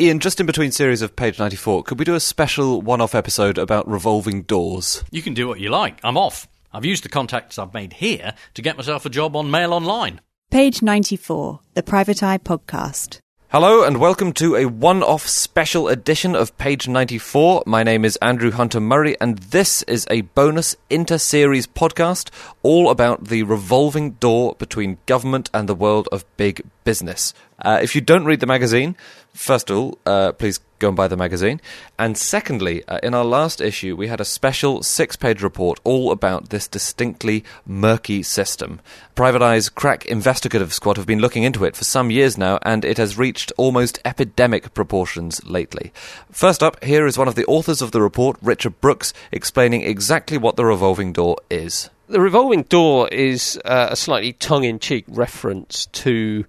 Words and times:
Ian, 0.00 0.20
just 0.20 0.38
in 0.38 0.46
between 0.46 0.70
series 0.70 1.02
of 1.02 1.16
page 1.16 1.40
94, 1.40 1.82
could 1.82 1.98
we 1.98 2.04
do 2.04 2.14
a 2.14 2.20
special 2.20 2.80
one 2.80 3.00
off 3.00 3.16
episode 3.16 3.58
about 3.58 3.88
revolving 3.88 4.42
doors? 4.42 5.02
You 5.10 5.22
can 5.22 5.34
do 5.34 5.48
what 5.48 5.58
you 5.58 5.70
like. 5.70 5.98
I'm 6.04 6.16
off. 6.16 6.46
I've 6.72 6.84
used 6.84 7.02
the 7.02 7.08
contacts 7.08 7.58
I've 7.58 7.74
made 7.74 7.94
here 7.94 8.34
to 8.54 8.62
get 8.62 8.76
myself 8.76 9.04
a 9.06 9.10
job 9.10 9.34
on 9.34 9.50
Mail 9.50 9.74
Online. 9.74 10.20
Page 10.52 10.82
94, 10.82 11.58
the 11.74 11.82
Private 11.82 12.22
Eye 12.22 12.38
Podcast. 12.38 13.18
Hello 13.48 13.82
and 13.82 13.98
welcome 13.98 14.32
to 14.34 14.54
a 14.54 14.66
one 14.66 15.02
off 15.02 15.26
special 15.26 15.88
edition 15.88 16.36
of 16.36 16.56
page 16.58 16.86
94. 16.86 17.64
My 17.66 17.82
name 17.82 18.04
is 18.04 18.16
Andrew 18.22 18.52
Hunter 18.52 18.78
Murray 18.78 19.16
and 19.20 19.38
this 19.38 19.82
is 19.84 20.06
a 20.10 20.20
bonus 20.20 20.76
inter 20.90 21.18
series 21.18 21.66
podcast 21.66 22.30
all 22.62 22.88
about 22.88 23.24
the 23.24 23.42
revolving 23.42 24.12
door 24.12 24.54
between 24.58 24.98
government 25.06 25.50
and 25.52 25.68
the 25.68 25.74
world 25.74 26.08
of 26.12 26.24
big 26.36 26.62
business. 26.84 27.34
Uh, 27.60 27.80
if 27.82 27.94
you 27.94 28.00
don't 28.00 28.24
read 28.24 28.40
the 28.40 28.46
magazine, 28.46 28.96
first 29.34 29.68
of 29.70 29.76
all, 29.76 29.98
uh, 30.06 30.32
please 30.32 30.60
go 30.78 30.88
and 30.88 30.96
buy 30.96 31.08
the 31.08 31.16
magazine. 31.16 31.60
And 31.98 32.16
secondly, 32.16 32.84
uh, 32.86 32.98
in 33.02 33.14
our 33.14 33.24
last 33.24 33.60
issue, 33.60 33.96
we 33.96 34.06
had 34.06 34.20
a 34.20 34.24
special 34.24 34.82
six 34.82 35.16
page 35.16 35.42
report 35.42 35.80
all 35.82 36.12
about 36.12 36.50
this 36.50 36.68
distinctly 36.68 37.44
murky 37.66 38.22
system. 38.22 38.80
Private 39.16 39.42
Eye's 39.42 39.68
crack 39.68 40.06
investigative 40.06 40.72
squad 40.72 40.96
have 40.96 41.06
been 41.06 41.18
looking 41.18 41.42
into 41.42 41.64
it 41.64 41.74
for 41.74 41.84
some 41.84 42.10
years 42.10 42.38
now, 42.38 42.58
and 42.62 42.84
it 42.84 42.98
has 42.98 43.18
reached 43.18 43.52
almost 43.56 43.98
epidemic 44.04 44.72
proportions 44.72 45.44
lately. 45.44 45.92
First 46.30 46.62
up, 46.62 46.82
here 46.84 47.06
is 47.06 47.18
one 47.18 47.28
of 47.28 47.34
the 47.34 47.46
authors 47.46 47.82
of 47.82 47.90
the 47.90 48.00
report, 48.00 48.36
Richard 48.40 48.80
Brooks, 48.80 49.12
explaining 49.32 49.82
exactly 49.82 50.38
what 50.38 50.56
the 50.56 50.64
revolving 50.64 51.12
door 51.12 51.36
is. 51.50 51.90
The 52.06 52.20
revolving 52.20 52.62
door 52.62 53.08
is 53.08 53.60
uh, 53.64 53.88
a 53.90 53.96
slightly 53.96 54.32
tongue 54.32 54.64
in 54.64 54.78
cheek 54.78 55.04
reference 55.08 55.86
to 55.86 56.46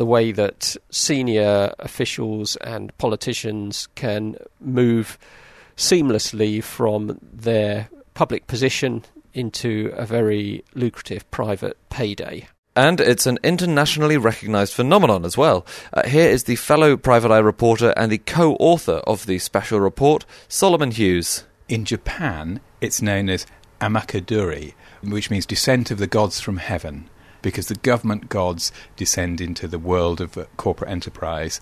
the 0.00 0.06
way 0.06 0.32
that 0.32 0.78
senior 0.90 1.74
officials 1.78 2.56
and 2.62 2.96
politicians 2.96 3.86
can 3.96 4.34
move 4.58 5.18
seamlessly 5.76 6.64
from 6.64 7.18
their 7.22 7.90
public 8.14 8.46
position 8.46 9.04
into 9.34 9.92
a 9.94 10.06
very 10.06 10.64
lucrative 10.74 11.30
private 11.30 11.76
payday. 11.90 12.48
And 12.74 12.98
it's 12.98 13.26
an 13.26 13.38
internationally 13.44 14.16
recognised 14.16 14.72
phenomenon 14.72 15.26
as 15.26 15.36
well. 15.36 15.66
Uh, 15.92 16.08
here 16.08 16.30
is 16.30 16.44
the 16.44 16.56
fellow 16.56 16.96
Private 16.96 17.30
Eye 17.30 17.38
reporter 17.38 17.92
and 17.94 18.10
the 18.10 18.16
co 18.16 18.54
author 18.54 19.02
of 19.06 19.26
the 19.26 19.38
special 19.38 19.80
report, 19.80 20.24
Solomon 20.48 20.92
Hughes. 20.92 21.44
In 21.68 21.84
Japan, 21.84 22.60
it's 22.80 23.02
known 23.02 23.28
as 23.28 23.44
Amakudari, 23.82 24.72
which 25.02 25.30
means 25.30 25.44
descent 25.44 25.90
of 25.90 25.98
the 25.98 26.06
gods 26.06 26.40
from 26.40 26.56
heaven 26.56 27.10
because 27.42 27.68
the 27.68 27.74
government 27.76 28.28
gods 28.28 28.72
descend 28.96 29.40
into 29.40 29.68
the 29.68 29.78
world 29.78 30.20
of 30.20 30.36
uh, 30.36 30.44
corporate 30.56 30.90
enterprise. 30.90 31.60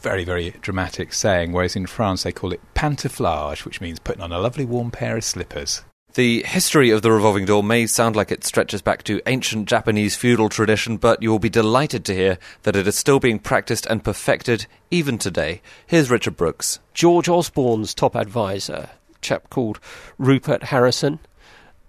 Very, 0.00 0.24
very 0.24 0.54
dramatic 0.60 1.12
saying, 1.12 1.52
whereas 1.52 1.76
in 1.76 1.86
France 1.86 2.22
they 2.22 2.32
call 2.32 2.52
it 2.52 2.60
pantouflage, 2.74 3.64
which 3.64 3.80
means 3.80 3.98
putting 3.98 4.22
on 4.22 4.32
a 4.32 4.38
lovely 4.38 4.64
warm 4.64 4.90
pair 4.90 5.16
of 5.16 5.24
slippers. 5.24 5.82
The 6.14 6.42
history 6.42 6.90
of 6.90 7.02
the 7.02 7.12
revolving 7.12 7.44
door 7.44 7.62
may 7.62 7.86
sound 7.86 8.16
like 8.16 8.32
it 8.32 8.42
stretches 8.42 8.82
back 8.82 9.04
to 9.04 9.22
ancient 9.26 9.68
Japanese 9.68 10.16
feudal 10.16 10.48
tradition, 10.48 10.96
but 10.96 11.22
you 11.22 11.30
will 11.30 11.38
be 11.38 11.48
delighted 11.48 12.04
to 12.06 12.14
hear 12.14 12.38
that 12.62 12.74
it 12.74 12.88
is 12.88 12.96
still 12.96 13.20
being 13.20 13.38
practiced 13.38 13.86
and 13.86 14.02
perfected 14.02 14.66
even 14.90 15.18
today. 15.18 15.62
Here's 15.86 16.10
Richard 16.10 16.36
Brooks. 16.36 16.80
George 16.94 17.28
Osborne's 17.28 17.94
top 17.94 18.16
advisor, 18.16 18.90
chap 19.20 19.50
called 19.50 19.78
Rupert 20.18 20.64
Harrison, 20.64 21.20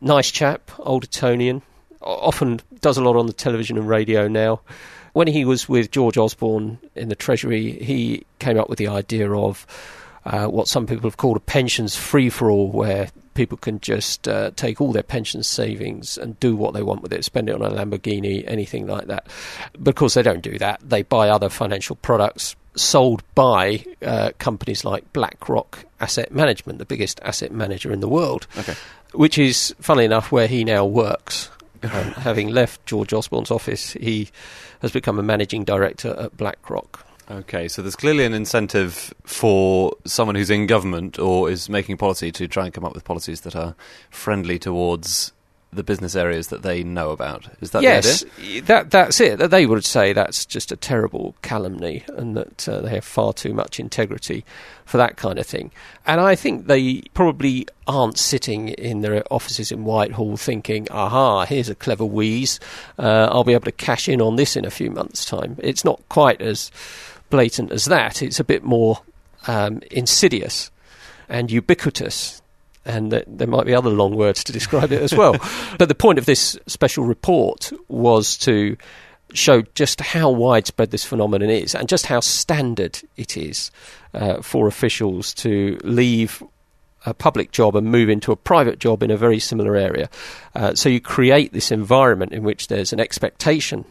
nice 0.02 0.30
chap, 0.30 0.70
old 0.78 1.06
Etonian, 1.06 1.64
often 2.02 2.62
does 2.82 2.98
a 2.98 3.04
lot 3.04 3.16
on 3.16 3.28
the 3.28 3.34
television 3.34 3.78
and 3.78 3.88
radio 3.88 4.28
now. 4.28 4.62
When 5.14 5.28
he 5.28 5.44
was 5.44 5.68
with 5.68 5.92
George 5.92 6.18
Osborne 6.18 6.80
in 6.96 7.10
the 7.10 7.16
Treasury, 7.16 7.72
he 7.72 8.26
came 8.40 8.58
up 8.58 8.70
with 8.70 8.80
the 8.80 8.88
idea 8.88 9.32
of 9.32 9.68
uh, 10.26 10.46
what 10.48 10.68
some 10.68 10.86
people 10.86 11.10
have 11.10 11.18
called 11.18 11.38
a 11.38 11.42
pensions 11.42 11.96
free 11.96 12.30
for 12.30 12.50
all, 12.50 12.70
where 12.70 13.10
people 13.34 13.58
can 13.58 13.80
just 13.80 14.28
uh, 14.28 14.52
take 14.56 14.80
all 14.80 14.92
their 14.92 15.04
pension 15.04 15.44
savings 15.44 16.18
and 16.18 16.40
do 16.40 16.56
what 16.56 16.74
they 16.74 16.84
want 16.84 17.02
with 17.02 17.12
it, 17.12 17.26
spend 17.26 17.50
it 17.50 17.56
on 17.56 17.62
a 17.62 17.70
Lamborghini, 17.70 18.44
anything 18.48 18.88
like 18.88 19.08
that. 19.08 19.28
But 19.78 19.90
of 19.90 19.96
course, 19.96 20.14
they 20.14 20.22
don't 20.22 20.44
do 20.44 20.58
that. 20.60 20.80
They 20.88 21.02
buy 21.04 21.30
other 21.30 21.50
financial 21.50 21.96
products 21.98 22.56
sold 22.76 23.24
by 23.36 23.84
uh, 24.02 24.32
companies 24.38 24.86
like 24.86 25.12
BlackRock 25.12 25.86
Asset 26.00 26.32
Management, 26.32 26.80
the 26.80 26.86
biggest 26.86 27.20
asset 27.22 27.52
manager 27.52 27.92
in 27.92 28.00
the 28.00 28.08
world, 28.08 28.48
okay. 28.58 28.76
which 29.14 29.38
is, 29.38 29.76
funnily 29.82 30.06
enough, 30.06 30.32
where 30.32 30.48
he 30.48 30.64
now 30.64 30.86
works. 30.86 31.50
Having 31.90 32.50
left 32.50 32.86
George 32.86 33.14
Osborne's 33.14 33.52
office, 33.52 33.94
he 33.94 34.30
has 34.82 34.92
become 34.92 35.18
a 35.20 35.24
managing 35.24 35.64
director 35.64 36.16
at 36.18 36.38
BlackRock. 36.38 37.06
Okay, 37.30 37.68
so 37.68 37.82
there's 37.82 37.96
clearly 37.96 38.26
an 38.26 38.34
incentive 38.34 39.14
for 39.24 39.94
someone 40.06 40.36
who's 40.36 40.50
in 40.50 40.68
government 40.68 41.18
or 41.18 41.50
is 41.50 41.70
making 41.70 41.98
policy 41.98 42.32
to 42.32 42.48
try 42.48 42.66
and 42.66 42.74
come 42.74 42.84
up 42.84 42.94
with 42.94 43.06
policies 43.06 43.42
that 43.42 43.56
are 43.56 43.74
friendly 44.10 44.60
towards 44.60 45.32
the 45.74 45.84
business 45.84 46.16
areas 46.16 46.48
that 46.48 46.64
they 46.64 46.84
know 46.84 47.12
about. 47.12 47.48
Is 47.62 47.72
that 47.72 47.82
yes, 47.82 48.26
that 48.64 48.92
that's 48.92 49.22
it. 49.22 49.40
That 49.40 49.52
They 49.52 49.66
would 49.66 49.86
say 49.86 50.12
that's 50.12 50.46
just 50.46 50.72
a 50.72 50.76
terrible 50.76 51.36
calumny, 51.42 52.04
and 52.10 52.36
that 52.36 52.68
uh, 52.68 52.82
they 52.82 52.90
have 52.90 53.06
far 53.06 53.32
too 53.34 53.54
much 53.54 53.80
integrity 53.80 54.44
for 54.86 54.98
that 54.98 55.16
kind 55.16 55.40
of 55.40 55.46
thing. 55.46 55.72
And 56.06 56.20
I 56.20 56.36
think 56.36 56.68
they 56.68 57.04
probably 57.14 57.68
aren't 57.88 58.18
sitting 58.18 58.70
in 58.70 59.02
their 59.02 59.24
offices 59.32 59.72
in 59.72 59.86
Whitehall 59.86 60.36
thinking, 60.36 60.88
"Aha, 60.92 61.46
here's 61.46 61.70
a 61.70 61.76
clever 61.76 62.06
wheeze. 62.06 62.60
Uh, 63.00 63.30
I'll 63.32 63.46
be 63.46 63.54
able 63.54 63.66
to 63.66 63.72
cash 63.72 64.10
in 64.10 64.22
on 64.22 64.36
this 64.36 64.58
in 64.58 64.66
a 64.66 64.72
few 64.72 64.92
months' 64.92 65.24
time." 65.24 65.56
It's 65.60 65.86
not 65.86 66.02
quite 66.10 66.42
as 66.42 66.70
blatant 67.30 67.72
as 67.72 67.86
that. 67.86 68.22
It's 68.22 68.40
a 68.40 68.44
bit 68.44 68.64
more 68.64 69.00
um, 69.48 69.82
insidious 69.90 70.70
and 71.30 71.50
ubiquitous 71.50 72.42
and 72.86 73.12
there 73.12 73.48
might 73.48 73.66
be 73.66 73.76
other 73.76 73.90
long 73.90 74.16
words 74.16 74.44
to 74.46 74.52
describe 74.52 74.92
it 74.92 75.02
as 75.02 75.14
well. 75.14 75.36
but 75.78 75.88
the 75.88 75.96
point 75.96 76.18
of 76.18 76.26
this 76.26 76.58
special 76.68 77.06
report 77.06 77.72
was 77.88 78.38
to 78.38 78.78
show 79.34 79.62
just 79.76 80.02
how 80.02 80.30
widespread 80.30 80.92
this 80.92 81.06
phenomenon 81.06 81.50
is 81.50 81.76
and 81.76 81.88
just 81.88 82.06
how 82.08 82.20
standard 82.20 83.00
it 83.18 83.38
is 83.38 83.72
uh, 84.14 84.42
for 84.42 84.68
officials 84.68 85.34
to 85.34 85.80
leave 85.84 86.44
a 87.06 87.14
public 87.14 87.52
job 87.52 87.76
and 87.76 87.88
move 87.88 88.10
into 88.10 88.32
a 88.32 88.36
private 88.36 88.80
job 88.80 89.02
in 89.02 89.10
a 89.10 89.18
very 89.18 89.40
similar 89.40 89.76
area. 89.76 90.10
Uh, 90.54 90.76
so 90.76 90.90
you 90.90 91.00
create 91.00 91.52
this 91.54 91.72
environment 91.72 92.32
in 92.32 92.44
which 92.44 92.68
there's 92.68 92.94
an 92.94 93.00
expectation 93.00 93.86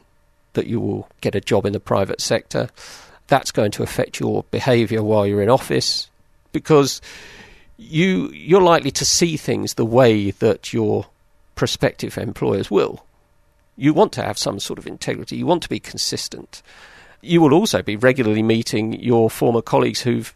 that 0.53 0.67
you 0.67 0.81
will 0.81 1.09
get 1.21 1.35
a 1.35 1.41
job 1.41 1.67
in 1.67 1.73
the 1.73 1.81
private 1.81 2.21
sector. 2.21 2.69
That's 3.29 3.51
going 3.51 3.71
to 3.73 3.83
affect 3.83 4.21
your 4.21 4.45
behaviour 4.51 5.03
while 5.03 5.27
you're 5.27 5.43
in 5.43 5.49
office 5.49 6.09
because 6.53 7.01
you 7.81 8.29
you're 8.31 8.61
likely 8.61 8.91
to 8.91 9.05
see 9.05 9.37
things 9.37 9.75
the 9.75 9.85
way 9.85 10.31
that 10.33 10.73
your 10.73 11.07
prospective 11.55 12.19
employers 12.19 12.71
will. 12.71 13.05
You 13.77 13.95
want 13.95 14.13
to 14.13 14.23
have 14.23 14.39
some 14.39 14.61
sort 14.61 14.79
of 14.79 14.87
integrity. 14.87 15.37
You 15.37 15.47
want 15.47 15.63
to 15.63 15.69
be 15.69 15.81
consistent. 15.81 16.63
You 17.23 17.41
will 17.41 17.55
also 17.55 17.83
be 17.83 17.97
regularly 17.97 18.43
meeting 18.43 18.93
your 19.01 19.31
former 19.31 19.63
colleagues 19.63 20.03
who've 20.03 20.35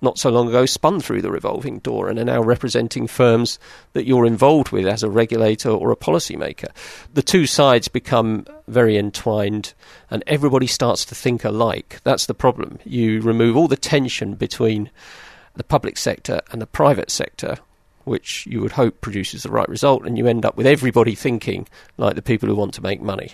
not 0.00 0.18
so 0.18 0.30
long 0.30 0.48
ago 0.48 0.66
spun 0.66 1.00
through 1.00 1.22
the 1.22 1.30
revolving 1.30 1.78
door 1.78 2.08
and 2.08 2.18
are 2.18 2.24
now 2.24 2.42
representing 2.42 3.06
firms 3.06 3.58
that 3.94 4.06
you're 4.06 4.26
involved 4.26 4.70
with 4.70 4.86
as 4.86 5.02
a 5.02 5.10
regulator 5.10 5.70
or 5.70 5.90
a 5.90 5.96
policymaker. 5.96 6.68
The 7.14 7.22
two 7.22 7.46
sides 7.46 7.88
become 7.88 8.46
very 8.68 8.96
entwined 8.96 9.72
and 10.10 10.22
everybody 10.26 10.66
starts 10.66 11.04
to 11.06 11.14
think 11.14 11.44
alike. 11.44 12.00
That's 12.04 12.26
the 12.26 12.34
problem. 12.34 12.78
You 12.84 13.20
remove 13.22 13.56
all 13.56 13.68
the 13.68 13.76
tension 13.76 14.34
between 14.34 14.90
the 15.56 15.64
public 15.64 15.96
sector 15.96 16.40
and 16.50 16.60
the 16.60 16.66
private 16.66 17.10
sector, 17.10 17.58
which 18.04 18.46
you 18.46 18.60
would 18.60 18.72
hope 18.72 19.00
produces 19.00 19.42
the 19.42 19.50
right 19.50 19.68
result, 19.68 20.06
and 20.06 20.16
you 20.16 20.26
end 20.26 20.44
up 20.44 20.56
with 20.56 20.66
everybody 20.66 21.14
thinking 21.14 21.66
like 21.96 22.14
the 22.14 22.22
people 22.22 22.48
who 22.48 22.54
want 22.54 22.74
to 22.74 22.82
make 22.82 23.00
money. 23.00 23.32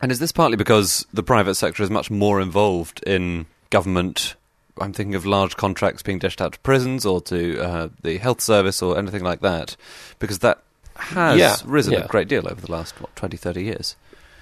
And 0.00 0.10
is 0.10 0.18
this 0.18 0.32
partly 0.32 0.56
because 0.56 1.06
the 1.12 1.22
private 1.22 1.54
sector 1.54 1.82
is 1.82 1.90
much 1.90 2.10
more 2.10 2.40
involved 2.40 3.02
in 3.06 3.46
government? 3.70 4.34
I'm 4.78 4.92
thinking 4.92 5.14
of 5.14 5.24
large 5.24 5.56
contracts 5.56 6.02
being 6.02 6.18
dished 6.18 6.42
out 6.42 6.54
to 6.54 6.58
prisons 6.60 7.06
or 7.06 7.20
to 7.22 7.60
uh, 7.60 7.88
the 8.02 8.18
health 8.18 8.40
service 8.40 8.82
or 8.82 8.98
anything 8.98 9.22
like 9.22 9.40
that, 9.40 9.76
because 10.18 10.40
that 10.40 10.62
has 10.96 11.38
yeah, 11.38 11.56
risen 11.64 11.92
yeah. 11.92 12.00
a 12.00 12.08
great 12.08 12.28
deal 12.28 12.48
over 12.48 12.60
the 12.60 12.70
last, 12.70 13.00
what, 13.00 13.14
20, 13.16 13.36
30 13.36 13.62
years. 13.62 13.96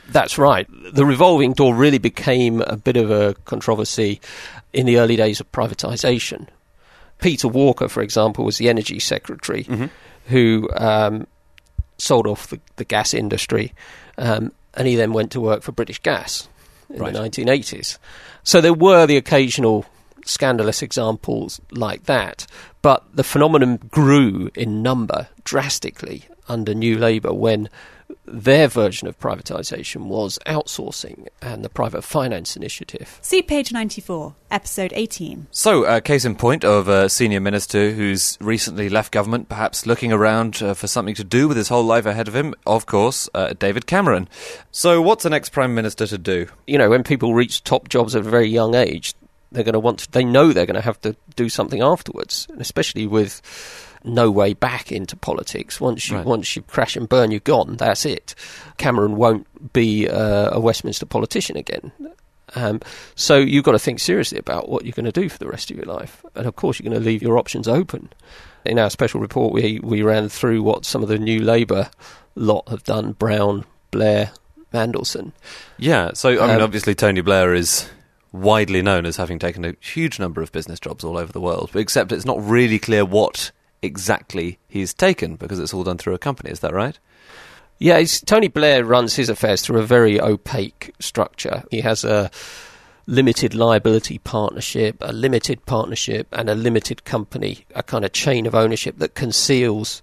That's 0.08 0.36
right. 0.36 0.66
The 0.92 1.06
revolving 1.06 1.52
door 1.52 1.74
really 1.74 1.98
became 1.98 2.60
a 2.62 2.76
bit 2.76 2.96
of 2.96 3.10
a 3.10 3.34
controversy 3.44 4.20
in 4.72 4.86
the 4.86 4.98
early 4.98 5.16
days 5.16 5.40
of 5.40 5.50
privatisation 5.52 6.48
Peter 7.22 7.48
Walker, 7.48 7.88
for 7.88 8.02
example, 8.02 8.44
was 8.44 8.58
the 8.58 8.68
energy 8.68 8.98
secretary 8.98 9.64
mm-hmm. 9.64 9.86
who 10.26 10.68
um, 10.76 11.26
sold 11.96 12.26
off 12.26 12.48
the, 12.48 12.60
the 12.76 12.84
gas 12.84 13.14
industry, 13.14 13.72
um, 14.18 14.52
and 14.74 14.86
he 14.86 14.96
then 14.96 15.12
went 15.12 15.30
to 15.32 15.40
work 15.40 15.62
for 15.62 15.72
British 15.72 16.00
Gas 16.00 16.48
in 16.90 16.98
right. 16.98 17.12
the 17.12 17.20
1980s. 17.20 17.98
So 18.42 18.60
there 18.60 18.74
were 18.74 19.06
the 19.06 19.16
occasional 19.16 19.86
scandalous 20.26 20.82
examples 20.82 21.60
like 21.70 22.04
that, 22.04 22.46
but 22.82 23.04
the 23.14 23.24
phenomenon 23.24 23.78
grew 23.90 24.50
in 24.54 24.82
number 24.82 25.28
drastically 25.44 26.24
under 26.48 26.74
New 26.74 26.98
Labour 26.98 27.32
when 27.32 27.68
their 28.24 28.68
version 28.68 29.08
of 29.08 29.18
privatisation 29.18 30.06
was 30.06 30.38
outsourcing 30.46 31.26
and 31.40 31.64
the 31.64 31.68
private 31.68 32.02
finance 32.02 32.56
initiative. 32.56 33.18
See 33.20 33.42
page 33.42 33.72
94, 33.72 34.34
episode 34.50 34.92
18. 34.94 35.48
So, 35.50 35.84
uh, 35.84 36.00
case 36.00 36.24
in 36.24 36.36
point 36.36 36.64
of 36.64 36.88
a 36.88 37.08
senior 37.08 37.40
minister 37.40 37.90
who's 37.90 38.38
recently 38.40 38.88
left 38.88 39.12
government, 39.12 39.48
perhaps 39.48 39.86
looking 39.86 40.12
around 40.12 40.62
uh, 40.62 40.74
for 40.74 40.86
something 40.86 41.14
to 41.16 41.24
do 41.24 41.48
with 41.48 41.56
his 41.56 41.68
whole 41.68 41.84
life 41.84 42.06
ahead 42.06 42.28
of 42.28 42.36
him, 42.36 42.54
of 42.66 42.86
course, 42.86 43.28
uh, 43.34 43.54
David 43.58 43.86
Cameron. 43.86 44.28
So, 44.70 45.02
what's 45.02 45.24
the 45.24 45.30
next 45.30 45.50
Prime 45.50 45.74
Minister 45.74 46.06
to 46.06 46.18
do? 46.18 46.46
You 46.66 46.78
know, 46.78 46.90
when 46.90 47.02
people 47.02 47.34
reach 47.34 47.64
top 47.64 47.88
jobs 47.88 48.14
at 48.14 48.24
a 48.24 48.30
very 48.30 48.48
young 48.48 48.74
age, 48.74 49.14
they're 49.50 49.64
going 49.64 49.74
to 49.74 49.80
want 49.80 50.00
to, 50.00 50.10
they 50.10 50.24
know 50.24 50.52
they're 50.52 50.66
going 50.66 50.74
to 50.74 50.80
have 50.80 51.00
to 51.02 51.16
do 51.36 51.48
something 51.48 51.82
afterwards, 51.82 52.46
especially 52.58 53.06
with 53.06 53.42
no 54.04 54.30
way 54.30 54.52
back 54.54 54.90
into 54.92 55.16
politics. 55.16 55.80
Once 55.80 56.08
you 56.10 56.16
Right. 56.16 56.26
once 56.26 56.56
you 56.56 56.62
crash 56.62 56.96
and 56.96 57.08
burn, 57.08 57.30
you're 57.30 57.40
gone. 57.40 57.76
That's 57.76 58.04
it. 58.04 58.34
Cameron 58.78 59.16
won't 59.16 59.72
be 59.72 60.08
uh, 60.08 60.50
a 60.52 60.60
Westminster 60.60 61.06
politician 61.06 61.56
again. 61.56 61.92
Um, 62.54 62.80
so 63.14 63.38
you've 63.38 63.64
got 63.64 63.72
to 63.72 63.78
think 63.78 63.98
seriously 63.98 64.38
about 64.38 64.68
what 64.68 64.84
you're 64.84 64.92
going 64.92 65.10
to 65.10 65.12
do 65.20 65.28
for 65.30 65.38
the 65.38 65.48
rest 65.48 65.70
of 65.70 65.76
your 65.76 65.86
life, 65.86 66.22
and 66.34 66.46
of 66.46 66.56
course 66.56 66.78
you're 66.78 66.90
going 66.90 67.00
to 67.02 67.04
leave 67.08 67.22
your 67.22 67.38
options 67.38 67.66
open. 67.66 68.10
In 68.64 68.78
our 68.78 68.90
special 68.90 69.20
report, 69.20 69.52
we 69.54 69.80
we 69.82 70.02
ran 70.02 70.28
through 70.28 70.62
what 70.62 70.84
some 70.84 71.02
of 71.02 71.08
the 71.08 71.18
new 71.18 71.40
Labour 71.40 71.88
lot 72.34 72.68
have 72.68 72.84
done: 72.84 73.12
Brown, 73.12 73.64
Blair, 73.90 74.32
Mandelson. 74.72 75.32
Yeah, 75.78 76.10
so, 76.14 76.28
I 76.42 76.46
mean, 76.46 76.56
Um, 76.56 76.62
obviously, 76.62 76.94
Tony 76.94 77.20
Blair 77.22 77.54
is 77.54 77.88
widely 78.32 78.82
known 78.82 79.04
as 79.06 79.16
having 79.16 79.38
taken 79.38 79.64
a 79.64 79.74
huge 79.80 80.18
number 80.18 80.42
of 80.42 80.52
business 80.52 80.78
jobs 80.80 81.04
all 81.04 81.16
over 81.18 81.32
the 81.32 81.40
world, 81.40 81.70
but 81.72 81.80
except 81.80 82.12
it's 82.12 82.24
not 82.24 82.42
really 82.46 82.78
clear 82.78 83.04
what 83.04 83.50
exactly 83.82 84.58
he's 84.68 84.94
taken 84.94 85.36
because 85.36 85.58
it's 85.58 85.74
all 85.74 85.84
done 85.84 85.98
through 85.98 86.14
a 86.14 86.18
company, 86.18 86.50
is 86.50 86.60
that 86.60 86.72
right? 86.72 86.98
Yeah, 87.78 88.02
Tony 88.24 88.48
Blair 88.48 88.84
runs 88.84 89.16
his 89.16 89.28
affairs 89.28 89.62
through 89.62 89.80
a 89.80 89.86
very 89.86 90.20
opaque 90.20 90.94
structure. 91.00 91.64
He 91.70 91.80
has 91.80 92.04
a 92.04 92.30
limited 93.06 93.54
liability 93.54 94.18
partnership, 94.18 94.96
a 95.00 95.12
limited 95.12 95.66
partnership, 95.66 96.28
and 96.32 96.48
a 96.48 96.54
limited 96.54 97.04
company, 97.04 97.64
a 97.74 97.82
kind 97.82 98.04
of 98.04 98.12
chain 98.12 98.46
of 98.46 98.54
ownership 98.54 98.98
that 98.98 99.14
conceals 99.14 100.00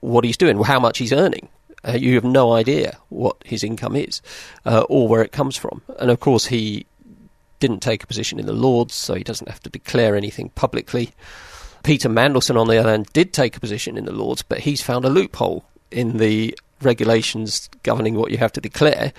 what 0.00 0.24
he's 0.24 0.36
doing, 0.36 0.60
how 0.64 0.80
much 0.80 0.98
he's 0.98 1.12
earning. 1.12 1.48
Uh, 1.86 1.92
you 1.92 2.14
have 2.14 2.24
no 2.24 2.52
idea 2.52 2.98
what 3.10 3.36
his 3.44 3.62
income 3.62 3.94
is 3.94 4.20
uh, 4.64 4.84
or 4.88 5.06
where 5.06 5.22
it 5.22 5.32
comes 5.32 5.56
from. 5.56 5.82
And 5.98 6.10
of 6.10 6.18
course, 6.18 6.46
he 6.46 6.86
didn't 7.60 7.80
take 7.80 8.02
a 8.02 8.06
position 8.06 8.40
in 8.40 8.46
the 8.46 8.52
Lords, 8.52 8.94
so 8.94 9.14
he 9.14 9.22
doesn't 9.22 9.48
have 9.48 9.60
to 9.60 9.70
declare 9.70 10.16
anything 10.16 10.48
publicly. 10.50 11.12
Peter 11.84 12.08
Mandelson, 12.08 12.58
on 12.58 12.66
the 12.66 12.78
other 12.78 12.90
hand, 12.90 13.06
did 13.12 13.32
take 13.32 13.56
a 13.56 13.60
position 13.60 13.96
in 13.98 14.06
the 14.06 14.12
Lords, 14.12 14.42
but 14.42 14.60
he's 14.60 14.82
found 14.82 15.04
a 15.04 15.10
loophole 15.10 15.64
in 15.90 16.16
the 16.16 16.58
regulations 16.80 17.68
governing 17.82 18.14
what 18.14 18.30
you 18.30 18.38
have 18.38 18.52
to 18.52 18.60
declare 18.60 19.12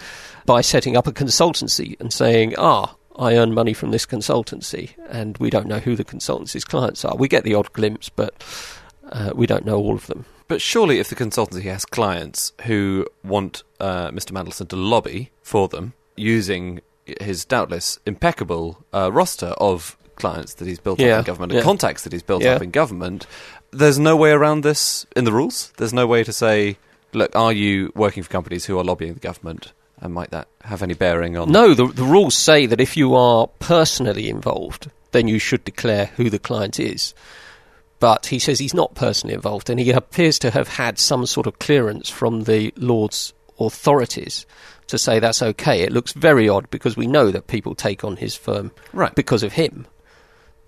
by 0.46 0.62
setting 0.62 0.98
up 0.98 1.08
a 1.08 1.12
consultancy 1.12 1.98
and 2.00 2.12
saying, 2.12 2.56
ah, 2.58 2.96
I 3.18 3.38
earn 3.38 3.54
money 3.54 3.74
from 3.74 3.92
this 3.92 4.06
consultancy, 4.06 4.92
and 5.10 5.38
we 5.38 5.52
don't 5.52 5.68
know 5.68 5.80
who 5.80 5.96
the 5.96 6.04
consultancy's 6.04 6.66
clients 6.66 7.06
are. 7.06 7.16
We 7.16 7.28
get 7.28 7.44
the 7.44 7.54
odd 7.54 7.72
glimpse, 7.72 8.10
but 8.10 8.44
uh, 9.10 9.32
we 9.36 9.46
don't 9.46 9.66
know 9.66 9.78
all 9.78 9.94
of 9.94 10.08
them. 10.08 10.26
But 10.48 10.62
surely, 10.62 11.00
if 11.00 11.10
the 11.10 11.16
consultancy 11.16 11.64
has 11.64 11.86
clients 11.86 12.52
who 12.64 13.08
want 13.24 13.64
uh, 13.80 14.10
Mr. 14.10 14.32
Mandelson 14.32 14.68
to 14.70 14.76
lobby 14.76 15.32
for 15.44 15.68
them 15.68 15.94
using 16.16 16.82
his 17.22 17.46
doubtless 17.46 18.00
impeccable 18.08 18.84
uh, 18.92 19.12
roster 19.12 19.54
of 19.58 19.98
clients 20.16 20.56
that 20.56 20.68
he's 20.68 20.80
built 20.80 21.00
Yeah, 21.00 21.14
up 21.16 21.20
in 21.20 21.26
government 21.26 21.52
yeah. 21.54 21.60
and 21.60 21.66
contacts 21.66 22.04
that 22.04 22.14
he's 22.14 22.24
built 22.24 22.44
Yeah. 22.44 22.56
up 22.56 22.62
in 22.62 22.72
government, 22.72 23.28
there's 23.72 24.00
no 24.00 24.16
way 24.16 24.32
around 24.32 24.62
this 24.64 25.06
in 25.16 25.26
the 25.26 25.32
rules. 25.32 25.72
There's 25.78 25.94
no 25.94 26.08
way 26.08 26.24
to 26.24 26.34
say, 26.34 26.78
look, 27.14 27.36
are 27.36 27.54
you 27.54 27.92
working 27.96 28.24
for 28.24 28.30
companies 28.30 28.66
who 28.66 28.78
are 28.80 28.84
lobbying 28.84 29.14
the 29.14 29.20
government? 29.20 29.72
And 30.00 30.14
might 30.14 30.32
that 30.32 30.48
have 30.64 30.84
any 30.84 30.94
bearing 30.94 31.38
on? 31.38 31.52
No, 31.52 31.74
the, 31.74 31.88
the 31.88 32.04
rules 32.04 32.36
say 32.36 32.66
that 32.66 32.82
if 32.82 32.98
you 32.98 33.16
are 33.16 33.48
personally 33.60 34.30
involved, 34.30 34.90
then 35.12 35.28
you 35.30 35.40
should 35.40 35.64
declare 35.64 36.08
who 36.18 36.30
the 36.30 36.40
client 36.40 36.80
is. 36.80 37.14
But 38.00 38.26
he 38.26 38.40
says 38.40 38.60
he's 38.60 38.74
not 38.74 38.94
personally 38.94 39.34
involved, 39.36 39.70
and 39.70 39.80
he 39.80 39.92
appears 39.92 40.38
to 40.40 40.52
have 40.52 40.68
had 40.68 41.00
some 41.00 41.26
sort 41.26 41.48
of 41.48 41.60
clearance 41.60 42.10
from 42.10 42.44
the 42.44 42.74
Lord's 42.76 43.34
authorities 43.58 44.46
to 44.88 44.98
say 44.98 45.20
that's 45.20 45.42
okay. 45.42 45.82
It 45.82 45.92
looks 45.94 46.12
very 46.12 46.48
odd 46.50 46.70
because 46.70 46.98
we 46.98 47.08
know 47.08 47.32
that 47.32 47.48
people 47.48 47.74
take 47.74 48.04
on 48.04 48.18
his 48.18 48.36
firm 48.36 48.72
Right. 48.94 49.16
because 49.16 49.44
of 49.44 49.54
him. 49.54 49.88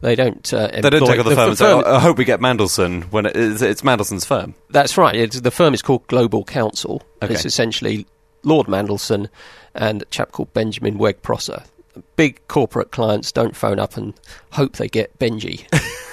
They 0.01 0.15
don't. 0.15 0.53
Uh, 0.53 0.67
They 0.67 0.81
don't 0.89 1.07
take 1.07 1.19
on 1.19 1.25
the, 1.25 1.35
firm 1.35 1.49
and 1.49 1.57
say, 1.57 1.71
"Oh, 1.71 1.81
I 1.83 1.99
hope 1.99 2.17
we 2.17 2.25
get 2.25 2.39
Mandelson 2.39 3.11
when 3.11 3.25
it 3.25 3.35
is, 3.35 3.61
it's 3.61 3.81
Mandelson's 3.81 4.25
firm. 4.25 4.53
That's 4.69 4.97
right. 4.97 5.15
It's, 5.15 5.41
the 5.41 5.51
firm 5.51 5.73
is 5.73 5.81
called 5.81 6.05
Global 6.07 6.43
Counsel. 6.43 7.01
Okay. 7.21 7.33
It's 7.33 7.45
essentially 7.45 8.05
Lord 8.43 8.67
Mandelson 8.67 9.27
and 9.73 10.03
a 10.03 10.05
chap 10.05 10.31
called 10.31 10.53
Benjamin 10.53 10.97
Wegg 10.99 11.21
Prosser. 11.23 11.63
Big 12.15 12.47
corporate 12.47 12.91
clients 12.91 13.31
don't 13.31 13.55
phone 13.55 13.79
up 13.79 13.97
and 13.97 14.13
hope 14.51 14.73
they 14.73 14.87
get 14.87 15.17
Benji. 15.17 15.65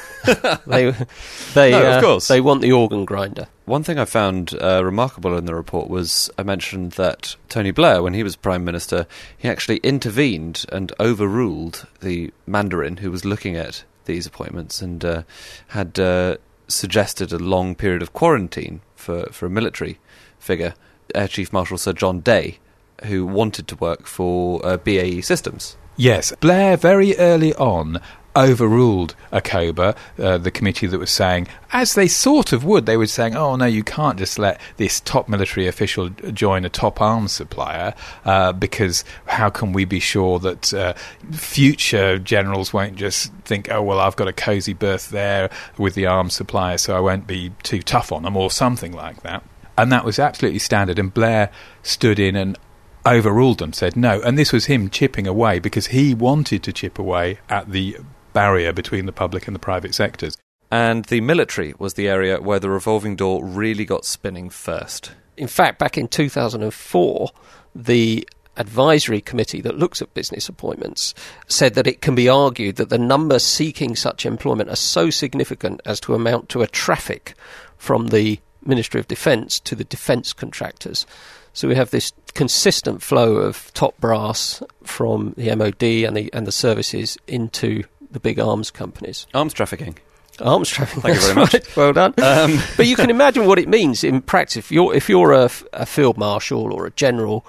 they, 0.67 0.91
they, 1.55 1.71
No, 1.71 1.83
of 1.83 1.95
uh, 1.95 2.01
course. 2.01 2.29
they 2.29 2.41
want 2.41 2.63
the 2.63 2.73
organ 2.73 3.05
grinder. 3.05 3.49
One 3.65 3.83
thing 3.83 3.99
I 3.99 4.05
found 4.05 4.55
uh, 4.61 4.85
remarkable 4.85 5.37
in 5.37 5.47
the 5.47 5.55
report 5.55 5.89
was 5.89 6.31
I 6.37 6.43
mentioned 6.43 6.93
that 6.93 7.37
Tony 7.49 7.71
Blair, 7.71 8.03
when 8.03 8.15
he 8.15 8.23
was 8.23 8.37
Prime 8.37 8.65
Minister, 8.65 9.07
he 9.37 9.49
actually 9.49 9.79
intervened 9.79 10.67
and 10.71 10.93
overruled 11.01 11.87
the 12.01 12.33
Mandarin 12.47 12.99
who 12.99 13.11
was 13.11 13.25
looking 13.25 13.57
at 13.57 13.85
these 14.05 14.27
appointments 14.27 14.83
and 14.83 15.05
uh, 15.05 15.23
had 15.69 15.99
uh, 15.99 16.37
suggested 16.69 17.33
a 17.33 17.39
long 17.39 17.75
period 17.75 18.03
of 18.03 18.13
quarantine 18.13 18.81
for, 18.95 19.27
for 19.33 19.47
a 19.47 19.51
military 19.51 19.99
figure, 20.39 20.75
Air 21.15 21.29
Chief 21.29 21.53
Marshal 21.53 21.79
Sir 21.79 21.93
John 21.93 22.21
Day, 22.21 22.59
who 23.05 23.27
wanted 23.27 23.69
to 23.69 23.77
work 23.77 24.07
for 24.07 24.65
uh, 24.65 24.77
BAE 24.77 25.21
Systems. 25.21 25.77
Yes, 25.97 26.33
Blair 26.41 26.77
very 26.77 27.17
early 27.19 27.55
on 27.55 28.01
overruled 28.37 29.15
ACOBA, 29.33 29.97
uh, 30.19 30.39
the 30.39 30.51
committee 30.51 30.87
that 30.87 30.99
was 30.99 31.11
saying, 31.11 31.47
as 31.73 31.95
they 31.95 32.09
sort 32.09 32.53
of 32.53 32.65
would, 32.65 32.87
they 32.87 32.97
were 32.97 33.07
saying, 33.07 33.37
oh 33.37 33.57
no, 33.57 33.67
you 33.67 33.85
can't 33.85 34.19
just 34.19 34.39
let 34.39 34.61
this 34.77 35.01
top 35.01 35.29
military 35.29 35.67
official 35.67 36.09
join 36.09 36.65
a 36.65 36.69
top 36.69 37.01
arms 37.01 37.33
supplier 37.33 37.95
uh, 38.25 38.53
because 38.53 39.05
how 39.27 39.51
can 39.51 39.73
we 39.73 39.85
be 39.85 40.01
sure 40.01 40.39
that 40.39 40.75
uh, 40.75 40.95
future 41.33 42.19
generals 42.19 42.73
won't 42.73 42.97
just 42.97 43.33
think, 43.45 43.71
oh 43.71 43.83
well, 43.83 44.01
I've 44.01 44.17
got 44.17 44.29
a 44.29 44.33
cosy 44.33 44.73
berth 44.73 45.11
there 45.11 45.51
with 45.79 45.95
the 45.95 46.07
arms 46.07 46.35
supplier, 46.35 46.79
so 46.79 46.97
I 46.97 47.01
won't 47.01 47.27
be 47.27 47.53
too 47.63 47.83
tough 47.83 48.11
on 48.13 48.23
them, 48.25 48.37
or 48.37 48.51
something 48.51 48.93
like 48.93 49.23
that. 49.23 49.45
And 49.77 49.91
that 49.91 50.05
was 50.05 50.19
absolutely 50.19 50.61
standard, 50.61 50.99
and 50.99 51.13
Blair 51.13 51.51
stood 51.83 52.19
in 52.19 52.37
and 52.37 52.59
overruled 53.07 53.59
them, 53.59 53.73
said 53.73 53.97
no. 53.97 54.21
And 54.23 54.39
this 54.39 54.53
was 54.53 54.67
him 54.67 54.89
chipping 54.89 55.27
away 55.27 55.59
because 55.59 55.89
he 55.89 56.15
wanted 56.15 56.63
to 56.63 56.73
chip 56.73 56.99
away 56.99 57.39
at 57.49 57.71
the 57.71 57.97
barrier 58.35 58.73
between 58.73 59.07
the 59.07 59.13
public 59.13 59.47
and 59.47 59.55
the 59.55 59.61
private 59.61 59.95
sectors. 59.95 60.37
And 60.71 61.07
the 61.07 61.23
military 61.23 61.73
was 61.79 61.95
the 61.95 62.09
area 62.09 62.41
where 62.41 62.59
the 62.59 62.69
revolving 62.69 63.17
door 63.17 63.43
really 63.43 63.85
got 63.85 64.05
spinning 64.05 64.51
first. 64.51 65.13
In 65.37 65.47
fact, 65.47 65.79
back 65.79 65.97
in 65.97 66.09
2004, 66.09 67.31
the 67.75 68.29
advisory 68.57 69.21
committee 69.21 69.61
that 69.61 69.79
looks 69.79 70.01
at 70.01 70.15
business 70.15 70.49
appointments 70.49 71.15
said 71.49 71.75
that 71.75 71.87
it 71.87 72.01
can 72.01 72.15
be 72.15 72.29
argued 72.29 72.77
that 72.77 72.89
the 72.89 72.99
numbers 72.99 73.45
seeking 73.45 73.97
such 73.97 74.27
employment 74.27 74.71
are 74.71 74.77
so 74.77 75.11
significant 75.11 75.81
as 75.85 75.99
to 76.01 76.15
amount 76.15 76.49
to 76.49 76.63
a 76.63 76.69
traffic 76.69 77.35
from 77.79 78.09
the 78.09 78.39
Ministry 78.65 79.01
of 79.01 79.09
Defence 79.09 79.61
to 79.61 79.75
the 79.75 79.85
defence 79.85 80.33
contractors. 80.33 81.07
So 81.53 81.69
we 81.69 81.77
have 81.77 81.91
this 81.91 82.13
consistent 82.35 83.03
flow 83.03 83.37
of 83.37 83.73
top 83.75 83.99
brass 84.01 84.63
from 84.83 85.35
the 85.37 85.55
MOD 85.55 85.83
and 85.83 86.17
the 86.17 86.33
and 86.33 86.47
the 86.47 86.53
services 86.53 87.17
into 87.29 87.85
the 88.15 88.21
big 88.21 88.41
arms 88.41 88.71
companies. 88.71 89.27
Arms 89.35 89.53
trafficking. 89.53 89.99
Arms 90.41 90.71
trafficking. 90.71 91.03
Thank 91.03 91.17
you 91.17 91.21
very 91.21 91.35
much. 91.35 91.53
right. 91.53 91.77
Well 91.77 91.93
done. 91.93 92.15
Um, 92.23 92.59
but 92.77 92.87
you 92.87 92.97
can 92.97 93.11
imagine 93.11 93.47
what 93.47 93.59
it 93.59 93.69
means 93.69 94.03
in 94.03 94.23
practice. 94.23 94.57
If 94.57 94.73
you're 94.73 94.95
if 94.95 95.09
you're 95.09 95.33
a, 95.33 95.51
a 95.73 95.85
field 95.85 96.17
marshal 96.17 96.73
or 96.73 96.87
a 96.87 96.91
general, 96.93 97.45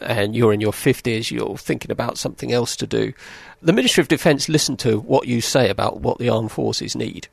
and 0.00 0.34
you're 0.34 0.52
in 0.52 0.60
your 0.60 0.72
fifties, 0.72 1.30
you're 1.30 1.56
thinking 1.56 1.90
about 1.90 2.18
something 2.18 2.52
else 2.52 2.76
to 2.76 2.86
do. 2.86 3.12
The 3.62 3.72
Ministry 3.72 4.00
of 4.00 4.08
Defence 4.08 4.48
listen 4.48 4.76
to 4.78 4.98
what 5.00 5.28
you 5.28 5.40
say 5.40 5.70
about 5.70 6.00
what 6.00 6.18
the 6.18 6.28
armed 6.28 6.52
forces 6.52 6.96
need. 6.96 7.28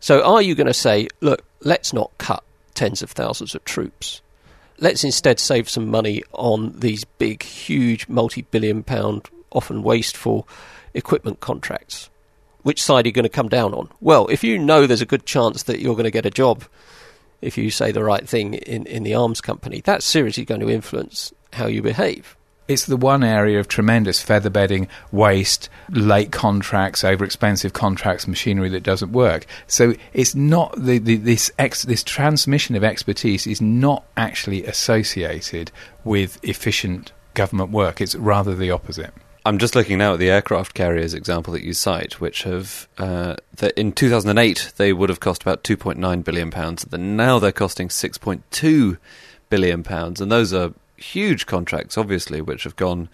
So, 0.00 0.22
are 0.22 0.42
you 0.42 0.54
going 0.54 0.66
to 0.66 0.74
say, 0.74 1.08
look, 1.20 1.44
let's 1.60 1.92
not 1.92 2.10
cut 2.18 2.42
tens 2.74 3.02
of 3.02 3.10
thousands 3.10 3.54
of 3.54 3.64
troops? 3.64 4.20
Let's 4.78 5.04
instead 5.04 5.40
save 5.40 5.70
some 5.70 5.88
money 5.88 6.22
on 6.32 6.78
these 6.78 7.04
big, 7.04 7.42
huge, 7.42 8.06
multi-billion 8.08 8.82
pound, 8.82 9.30
often 9.50 9.82
wasteful 9.82 10.46
equipment 10.96 11.40
contracts. 11.40 12.10
Which 12.62 12.82
side 12.82 13.04
are 13.04 13.08
you 13.08 13.12
going 13.12 13.22
to 13.22 13.28
come 13.28 13.48
down 13.48 13.74
on? 13.74 13.88
Well, 14.00 14.26
if 14.26 14.42
you 14.42 14.58
know 14.58 14.86
there's 14.86 15.02
a 15.02 15.06
good 15.06 15.24
chance 15.24 15.62
that 15.64 15.78
you're 15.78 15.94
going 15.94 16.04
to 16.04 16.10
get 16.10 16.26
a 16.26 16.30
job 16.30 16.64
if 17.40 17.56
you 17.56 17.70
say 17.70 17.92
the 17.92 18.02
right 18.02 18.28
thing 18.28 18.54
in, 18.54 18.86
in 18.86 19.02
the 19.02 19.14
arms 19.14 19.40
company, 19.40 19.82
that's 19.84 20.04
seriously 20.04 20.44
going 20.44 20.60
to 20.60 20.70
influence 20.70 21.32
how 21.52 21.66
you 21.66 21.82
behave. 21.82 22.36
It's 22.68 22.86
the 22.86 22.96
one 22.96 23.22
area 23.22 23.60
of 23.60 23.68
tremendous 23.68 24.24
featherbedding, 24.24 24.88
waste, 25.12 25.68
late 25.90 26.32
contracts, 26.32 27.04
over 27.04 27.24
expensive 27.24 27.72
contracts, 27.72 28.26
machinery 28.26 28.68
that 28.70 28.82
doesn't 28.82 29.12
work. 29.12 29.46
So 29.68 29.94
it's 30.12 30.34
not 30.34 30.74
the, 30.76 30.98
the, 30.98 31.16
this 31.16 31.52
ex, 31.60 31.84
this 31.84 32.02
transmission 32.02 32.74
of 32.74 32.82
expertise 32.82 33.46
is 33.46 33.60
not 33.60 34.04
actually 34.16 34.64
associated 34.64 35.70
with 36.02 36.40
efficient 36.42 37.12
government 37.34 37.70
work. 37.70 38.00
It's 38.00 38.16
rather 38.16 38.56
the 38.56 38.72
opposite. 38.72 39.14
I'm 39.46 39.58
just 39.58 39.76
looking 39.76 39.98
now 39.98 40.14
at 40.14 40.18
the 40.18 40.28
aircraft 40.28 40.74
carriers 40.74 41.14
example 41.14 41.52
that 41.52 41.62
you 41.62 41.72
cite, 41.72 42.20
which 42.20 42.42
have 42.42 42.88
uh, 42.98 43.36
that 43.58 43.78
in 43.78 43.92
2008 43.92 44.72
they 44.76 44.92
would 44.92 45.08
have 45.08 45.20
cost 45.20 45.42
about 45.42 45.62
2.9 45.62 46.24
billion 46.24 46.50
pounds. 46.50 46.84
Now 46.90 47.38
they're 47.38 47.52
costing 47.52 47.86
6.2 47.86 48.98
billion 49.48 49.84
pounds, 49.84 50.20
and 50.20 50.32
those 50.32 50.52
are 50.52 50.72
huge 50.96 51.46
contracts, 51.46 51.96
obviously, 51.96 52.40
which 52.40 52.64
have 52.64 52.74
gone 52.74 53.08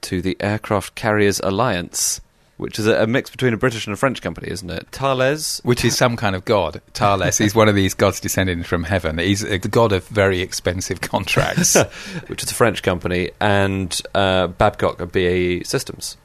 to 0.00 0.22
the 0.22 0.38
Aircraft 0.40 0.94
Carriers 0.94 1.38
Alliance, 1.40 2.22
which 2.56 2.78
is 2.78 2.86
a, 2.86 3.02
a 3.02 3.06
mix 3.06 3.30
between 3.30 3.52
a 3.52 3.56
British 3.56 3.86
and 3.86 3.94
a 3.94 3.96
French 3.96 4.22
company, 4.22 4.50
isn't 4.50 4.70
it? 4.70 4.86
Thales, 4.92 5.60
Which 5.64 5.84
is 5.84 5.96
some 5.96 6.16
kind 6.16 6.36
of 6.36 6.44
god. 6.44 6.80
Thales, 6.92 7.38
he's 7.38 7.54
one 7.54 7.68
of 7.68 7.74
these 7.74 7.94
gods 7.94 8.20
descended 8.20 8.64
from 8.66 8.84
heaven. 8.84 9.18
He's 9.18 9.42
a 9.42 9.58
god 9.58 9.92
of 9.92 10.06
very 10.08 10.40
expensive 10.40 11.00
contracts. 11.12 11.74
which 12.28 12.42
is 12.42 12.50
a 12.50 12.54
French 12.54 12.82
company, 12.82 13.30
and 13.40 14.00
uh, 14.14 14.48
Babcock 14.48 14.98
BAE 15.12 15.62
Systems. 15.64 16.16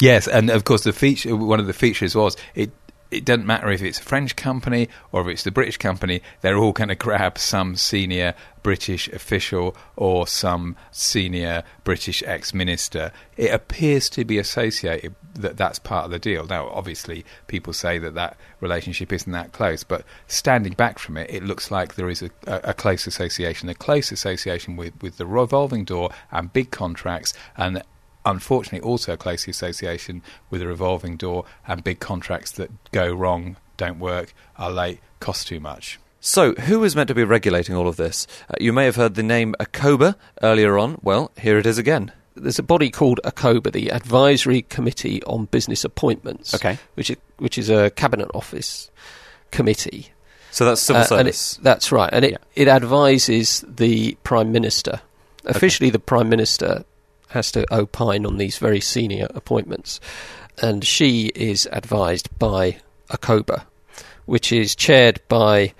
yes, 0.00 0.26
and 0.26 0.50
of 0.50 0.64
course, 0.64 0.82
the 0.84 0.92
feature, 0.92 1.36
one 1.36 1.60
of 1.60 1.66
the 1.66 1.72
features 1.72 2.14
was 2.14 2.36
it. 2.54 2.70
It 3.10 3.24
doesn't 3.24 3.46
matter 3.46 3.70
if 3.70 3.82
it's 3.82 4.00
a 4.00 4.02
French 4.02 4.36
company 4.36 4.88
or 5.12 5.22
if 5.22 5.28
it's 5.28 5.44
the 5.44 5.50
British 5.50 5.76
company, 5.76 6.22
they're 6.40 6.56
all 6.56 6.72
going 6.72 6.88
to 6.88 6.94
grab 6.94 7.38
some 7.38 7.76
senior 7.76 8.34
British 8.62 9.08
official 9.08 9.76
or 9.94 10.26
some 10.26 10.76
senior 10.90 11.62
British 11.84 12.22
ex 12.24 12.52
minister. 12.52 13.12
It 13.36 13.52
appears 13.54 14.10
to 14.10 14.24
be 14.24 14.38
associated 14.38 15.14
that 15.34 15.56
that's 15.56 15.78
part 15.78 16.06
of 16.06 16.10
the 16.10 16.18
deal. 16.18 16.46
Now, 16.46 16.68
obviously, 16.68 17.24
people 17.46 17.72
say 17.72 17.98
that 17.98 18.14
that 18.14 18.36
relationship 18.60 19.12
isn't 19.12 19.32
that 19.32 19.52
close, 19.52 19.84
but 19.84 20.04
standing 20.26 20.72
back 20.72 20.98
from 20.98 21.16
it, 21.16 21.30
it 21.30 21.44
looks 21.44 21.70
like 21.70 21.94
there 21.94 22.08
is 22.08 22.22
a, 22.22 22.30
a, 22.46 22.74
close 22.74 23.06
association, 23.06 23.68
a 23.68 23.74
close 23.74 24.10
association 24.10 24.76
with, 24.76 25.00
with 25.02 25.18
the 25.18 25.26
revolving 25.26 25.84
door 25.84 26.10
and 26.32 26.52
big 26.52 26.70
contracts, 26.70 27.34
and 27.56 27.82
unfortunately 28.26 28.86
also 28.86 29.14
a 29.14 29.16
close 29.16 29.48
association 29.48 30.20
with 30.50 30.60
a 30.60 30.66
revolving 30.66 31.16
door 31.16 31.44
and 31.66 31.82
big 31.82 32.00
contracts 32.00 32.50
that 32.52 32.70
go 32.92 33.10
wrong, 33.12 33.56
don't 33.78 33.98
work, 33.98 34.34
are 34.56 34.70
late, 34.70 35.00
cost 35.20 35.46
too 35.46 35.60
much. 35.60 35.98
So, 36.20 36.52
who 36.54 36.82
is 36.84 36.96
meant 36.96 37.08
to 37.08 37.14
be 37.14 37.22
regulating 37.24 37.74
all 37.76 37.86
of 37.86 37.96
this? 37.96 38.26
Uh, 38.50 38.54
you 38.60 38.72
may 38.72 38.84
have 38.84 38.96
heard 38.96 39.14
the 39.14 39.22
name 39.22 39.54
ACOBA 39.60 40.16
earlier 40.42 40.76
on. 40.76 40.98
Well, 41.02 41.30
here 41.38 41.56
it 41.56 41.66
is 41.66 41.78
again. 41.78 42.10
There's 42.34 42.58
a 42.58 42.62
body 42.64 42.90
called 42.90 43.20
ACOBA, 43.24 43.72
the 43.72 43.90
Advisory 43.92 44.62
Committee 44.62 45.22
on 45.22 45.44
Business 45.46 45.84
Appointments, 45.84 46.52
Okay. 46.54 46.78
which 46.94 47.10
is, 47.10 47.16
which 47.38 47.56
is 47.56 47.70
a 47.70 47.90
cabinet 47.90 48.28
office 48.34 48.90
committee. 49.52 50.08
So 50.50 50.64
that's 50.64 50.80
civil 50.82 51.02
Uh, 51.02 51.18
and 51.20 51.28
it- 51.28 51.34
service. 51.34 51.58
that's 51.62 51.92
right, 51.92 52.10
and 52.12 52.24
it, 52.24 52.32
Yeah. 52.32 52.38
it 52.56 52.68
advises 52.68 53.64
the 53.68 54.16
prime 54.24 54.50
minister. 54.52 55.00
Officially, 55.44 55.90
the 55.90 55.98
prime 56.00 56.28
minister 56.28 56.84
has 57.28 57.50
to 57.52 57.66
opine 57.74 58.26
on 58.26 58.36
these 58.36 58.58
very 58.58 58.80
senior 58.80 59.28
appointments, 59.34 60.00
and 60.60 60.84
she 60.84 61.26
is 61.34 61.68
advised 61.72 62.28
by 62.38 62.78
ACOBA, 63.10 63.64
which 64.24 64.52
is 64.52 64.74
chaired 64.74 65.20
by 65.28 65.74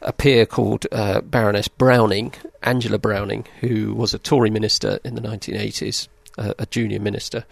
a 0.00 0.12
peer 0.12 0.46
called 0.46 0.86
uh, 0.92 1.20
Baroness 1.20 1.68
Browning, 1.68 2.34
Angela 2.62 2.98
Browning, 2.98 3.46
who 3.60 3.94
was 3.94 4.14
a 4.14 4.18
Tory 4.18 4.50
minister 4.50 4.98
in 5.04 5.14
the 5.14 5.20
1980s, 5.20 6.08
uh, 6.38 6.54
a 6.58 6.66
junior 6.66 7.00
minister. 7.00 7.44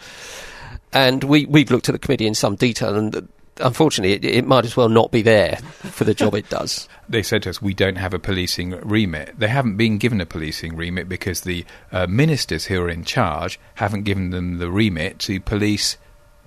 And 0.93 1.23
we, 1.25 1.47
we've 1.47 1.71
looked 1.71 1.89
at 1.89 1.93
the 1.93 1.99
committee 1.99 2.27
in 2.27 2.35
some 2.35 2.57
detail, 2.57 2.97
and 2.97 3.29
unfortunately, 3.61 4.15
it, 4.15 4.25
it 4.25 4.47
might 4.47 4.65
as 4.65 4.77
well 4.77 4.89
not 4.89 5.11
be 5.11 5.23
there 5.23 5.57
for 5.83 6.05
the 6.05 6.15
job 6.15 6.35
it 6.35 6.49
does. 6.49 6.89
they 7.09 7.23
said 7.23 7.43
to 7.45 7.51
us, 7.51 7.63
we 7.63 7.75
don't 7.75 7.97
have 7.97 8.15
a 8.15 8.19
policing 8.19 8.71
remit. 8.81 9.39
They 9.39 9.49
haven't 9.49 9.77
been 9.77 9.99
given 9.99 10.21
a 10.21 10.27
policing 10.27 10.77
remit 10.77 11.09
because 11.09 11.43
the 11.43 11.65
uh, 11.93 12.07
ministers 12.07 12.67
who 12.67 12.81
are 12.81 12.89
in 12.89 13.05
charge 13.05 13.59
haven't 13.75 14.05
given 14.05 14.31
them 14.31 14.59
the 14.59 14.71
remit 14.71 15.19
to 15.21 15.41
police 15.41 15.97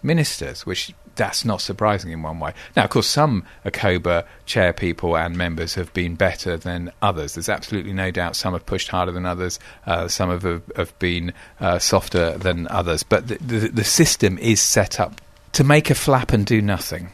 ministers, 0.02 0.66
which 0.66 0.94
that's 1.16 1.46
not 1.46 1.62
surprising 1.62 2.12
in 2.12 2.22
one 2.22 2.40
way. 2.40 2.54
Now, 2.76 2.86
of 2.86 2.90
course, 2.90 3.08
some 3.08 3.46
ACOBA 3.66 4.26
chair 4.46 4.74
people 4.74 5.16
and 5.16 5.38
members 5.38 5.76
have 5.76 5.94
been 5.94 6.16
better 6.16 6.58
than 6.58 6.92
others. 7.02 7.36
There's 7.36 7.50
absolutely 7.50 7.94
no 7.94 8.12
doubt 8.12 8.36
some 8.36 8.54
have 8.54 8.66
pushed 8.66 8.90
harder 8.90 9.12
than 9.12 9.26
others, 9.26 9.60
uh, 9.86 10.08
some 10.08 10.30
have, 10.30 10.64
have, 10.76 11.00
been 11.00 11.34
uh, 11.60 11.80
softer 11.80 12.38
than 12.38 12.68
others. 12.70 13.04
But 13.04 13.28
the, 13.28 13.36
the, 13.36 13.68
the 13.70 13.84
system 13.84 14.38
is 14.40 14.62
set 14.62 15.00
up 15.00 15.22
to 15.54 15.64
make 15.64 15.90
a 15.90 15.96
flap 15.96 16.34
and 16.34 16.46
do 16.46 16.62
nothing. 16.62 17.12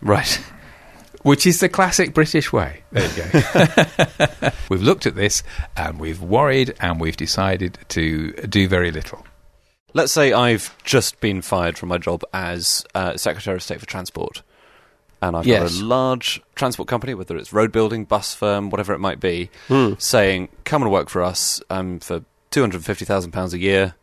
Right. 0.00 0.40
Which 1.22 1.46
is 1.46 1.60
the 1.60 1.70
classic 1.70 2.12
British 2.12 2.52
way. 2.52 2.82
There 2.92 3.08
you 3.08 3.22
go. 3.24 4.50
we've 4.68 4.82
looked 4.82 5.06
at 5.06 5.14
this 5.14 5.42
and 5.74 5.98
we've 5.98 6.20
worried 6.20 6.74
and 6.80 7.00
we've 7.00 7.16
decided 7.16 7.78
to 7.88 8.32
do 8.32 8.68
very 8.68 8.90
little. 8.90 9.24
Let's 9.94 10.12
say 10.12 10.32
I've 10.34 10.76
just 10.84 11.20
been 11.20 11.40
fired 11.40 11.78
from 11.78 11.88
my 11.88 11.96
job 11.98 12.24
as 12.34 12.84
uh, 12.94 13.16
Secretary 13.16 13.56
of 13.56 13.62
State 13.62 13.80
for 13.80 13.86
Transport. 13.86 14.42
And 15.22 15.34
I've 15.36 15.46
Yes. 15.46 15.72
got 15.76 15.80
a 15.80 15.84
large 15.86 16.42
transport 16.56 16.88
company, 16.88 17.14
whether 17.14 17.38
it's 17.38 17.52
road 17.54 17.72
building, 17.72 18.04
bus 18.04 18.34
firm, 18.34 18.68
whatever 18.68 18.92
it 18.92 18.98
might 18.98 19.20
be, 19.20 19.48
Hmm. 19.68 19.92
saying, 19.96 20.48
come 20.64 20.82
and 20.82 20.90
work 20.92 21.08
for 21.08 21.22
us 21.22 21.62
um, 21.70 22.00
for 22.00 22.22
£250,000 22.50 23.54
a 23.54 23.58
year, 23.58 23.94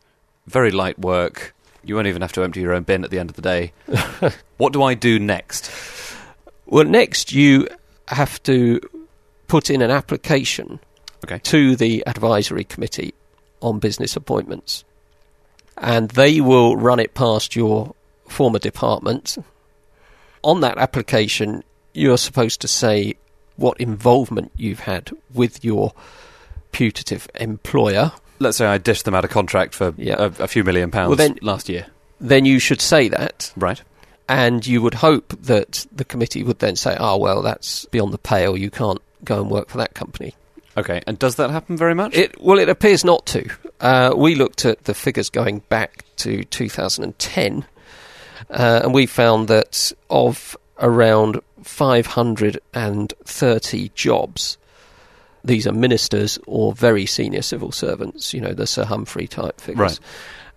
very 0.48 0.72
light 0.72 0.98
work. 0.98 1.54
You 1.84 1.96
won't 1.96 2.08
even 2.08 2.22
have 2.22 2.32
to 2.34 2.44
empty 2.44 2.62
your 2.62 2.74
own 2.74 2.84
bin 2.84 3.04
at 3.04 3.10
the 3.10 3.20
end 3.20 3.30
of 3.30 3.36
the 3.36 3.42
day. 3.42 3.74
what 4.58 4.74
do 4.74 4.84
I 4.84 4.94
do 4.94 5.20
next? 5.20 5.72
Well, 6.66 6.86
next 6.86 7.34
you 7.34 7.68
have 8.08 8.42
to 8.44 8.80
put 9.48 9.70
in 9.70 9.82
an 9.82 9.92
application 9.92 10.80
Okay. 11.24 11.40
to 11.40 11.76
the 11.76 12.04
advisory 12.08 12.64
committee 12.64 13.14
on 13.62 13.80
business 13.80 14.16
appointments, 14.16 14.84
and 15.78 16.10
they 16.12 16.42
will 16.42 16.76
run 16.76 17.00
it 17.00 17.14
past 17.14 17.56
your 17.56 17.94
former 18.28 18.60
department. 18.60 19.38
On 20.44 20.62
that 20.62 20.78
application, 20.78 21.64
you're 21.94 22.18
supposed 22.18 22.62
to 22.62 22.68
say 22.68 23.16
what 23.58 23.80
involvement 23.80 24.52
you've 24.56 24.80
had 24.80 25.12
with 25.34 25.64
your 25.64 25.94
putative 26.72 27.28
employer. 27.36 28.12
Let's 28.42 28.58
say 28.58 28.66
I 28.66 28.78
dished 28.78 29.06
them 29.06 29.16
out 29.16 29.24
a 29.24 29.28
contract 29.30 29.74
for 29.76 29.94
Yeah. 29.98 30.16
a, 30.18 30.32
a 30.44 30.48
few 30.48 30.64
million 30.64 30.90
pounds 30.92 31.10
Well, 31.10 31.18
then- 31.18 31.38
last 31.42 31.70
year. 31.70 31.86
Then 32.20 32.46
you 32.46 32.60
should 32.60 32.82
say 32.82 33.08
that, 33.10 33.52
Right. 33.56 33.82
and 34.30 34.66
you 34.68 34.82
would 34.82 34.94
hope 34.96 35.34
that 35.44 35.86
the 35.92 36.06
committee 36.06 36.44
would 36.44 36.60
then 36.60 36.76
say, 36.76 36.96
"Oh 37.00 37.18
well, 37.18 37.42
that's 37.42 37.86
beyond 37.86 38.14
the 38.14 38.18
pale. 38.20 38.56
You 38.58 38.70
can't 38.70 39.00
go 39.24 39.42
and 39.42 39.50
work 39.50 39.70
for 39.70 39.78
that 39.80 39.94
company." 39.96 40.36
Okay. 40.78 41.02
And 41.08 41.18
does 41.20 41.36
that 41.36 41.50
happen 41.50 41.76
very 41.78 41.94
much? 41.96 42.14
It, 42.16 42.40
well, 42.42 42.58
it 42.60 42.70
appears 42.70 43.04
not 43.04 43.26
to. 43.28 43.50
Uh, 43.82 44.14
we 44.16 44.36
looked 44.36 44.64
at 44.66 44.84
the 44.86 44.94
figures 44.94 45.30
going 45.30 45.60
back 45.70 46.06
to 46.18 46.44
2010, 46.46 47.66
uh, 48.50 48.82
and 48.84 48.94
we 48.94 49.06
found 49.08 49.48
that 49.50 49.92
of 50.10 50.56
around 50.80 51.40
530 51.64 53.90
jobs, 53.96 54.58
these 55.44 55.66
are 55.68 55.72
ministers 55.74 56.38
or 56.48 56.74
very 56.74 57.06
senior 57.06 57.42
civil 57.42 57.72
servants, 57.72 58.34
you 58.34 58.42
know, 58.42 58.54
the 58.54 58.68
Sir 58.68 58.86
Humphrey 58.86 59.28
type 59.28 59.60
figures, 59.60 60.00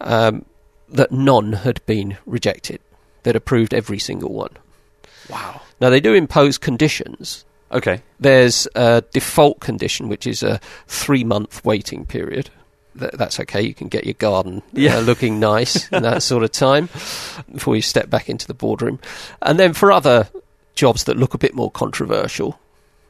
um, 0.00 0.44
that 0.90 1.10
none 1.12 1.52
had 1.52 1.84
been 1.86 2.16
rejected. 2.26 2.80
They'd 3.22 3.36
approved 3.36 3.72
every 3.74 3.98
single 3.98 4.32
one. 4.32 4.50
wow. 5.30 5.60
Now, 5.80 5.90
they 5.90 6.00
do 6.00 6.14
impose 6.14 6.58
conditions. 6.58 7.44
Okay. 7.72 8.02
There's 8.20 8.68
a 8.74 9.02
default 9.12 9.60
condition, 9.60 10.08
which 10.08 10.26
is 10.26 10.42
a 10.42 10.60
three 10.86 11.24
month 11.24 11.64
waiting 11.64 12.04
period. 12.06 12.50
Th- 12.98 13.10
that's 13.12 13.40
okay. 13.40 13.60
You 13.62 13.74
can 13.74 13.88
get 13.88 14.04
your 14.04 14.14
garden 14.14 14.62
Yeah. 14.72 14.98
uh, 14.98 15.00
looking 15.10 15.40
nice 15.40 15.88
in 15.88 16.02
that 16.04 16.22
sort 16.22 16.44
of 16.44 16.52
time 16.52 16.88
before 17.52 17.74
you 17.74 17.82
step 17.82 18.08
back 18.10 18.28
into 18.28 18.46
the 18.46 18.54
boardroom. 18.54 19.00
And 19.42 19.58
then 19.58 19.72
for 19.72 19.90
other 19.90 20.28
jobs 20.74 21.04
that 21.04 21.16
look 21.16 21.34
a 21.34 21.38
bit 21.38 21.54
more 21.54 21.70
controversial, 21.70 22.58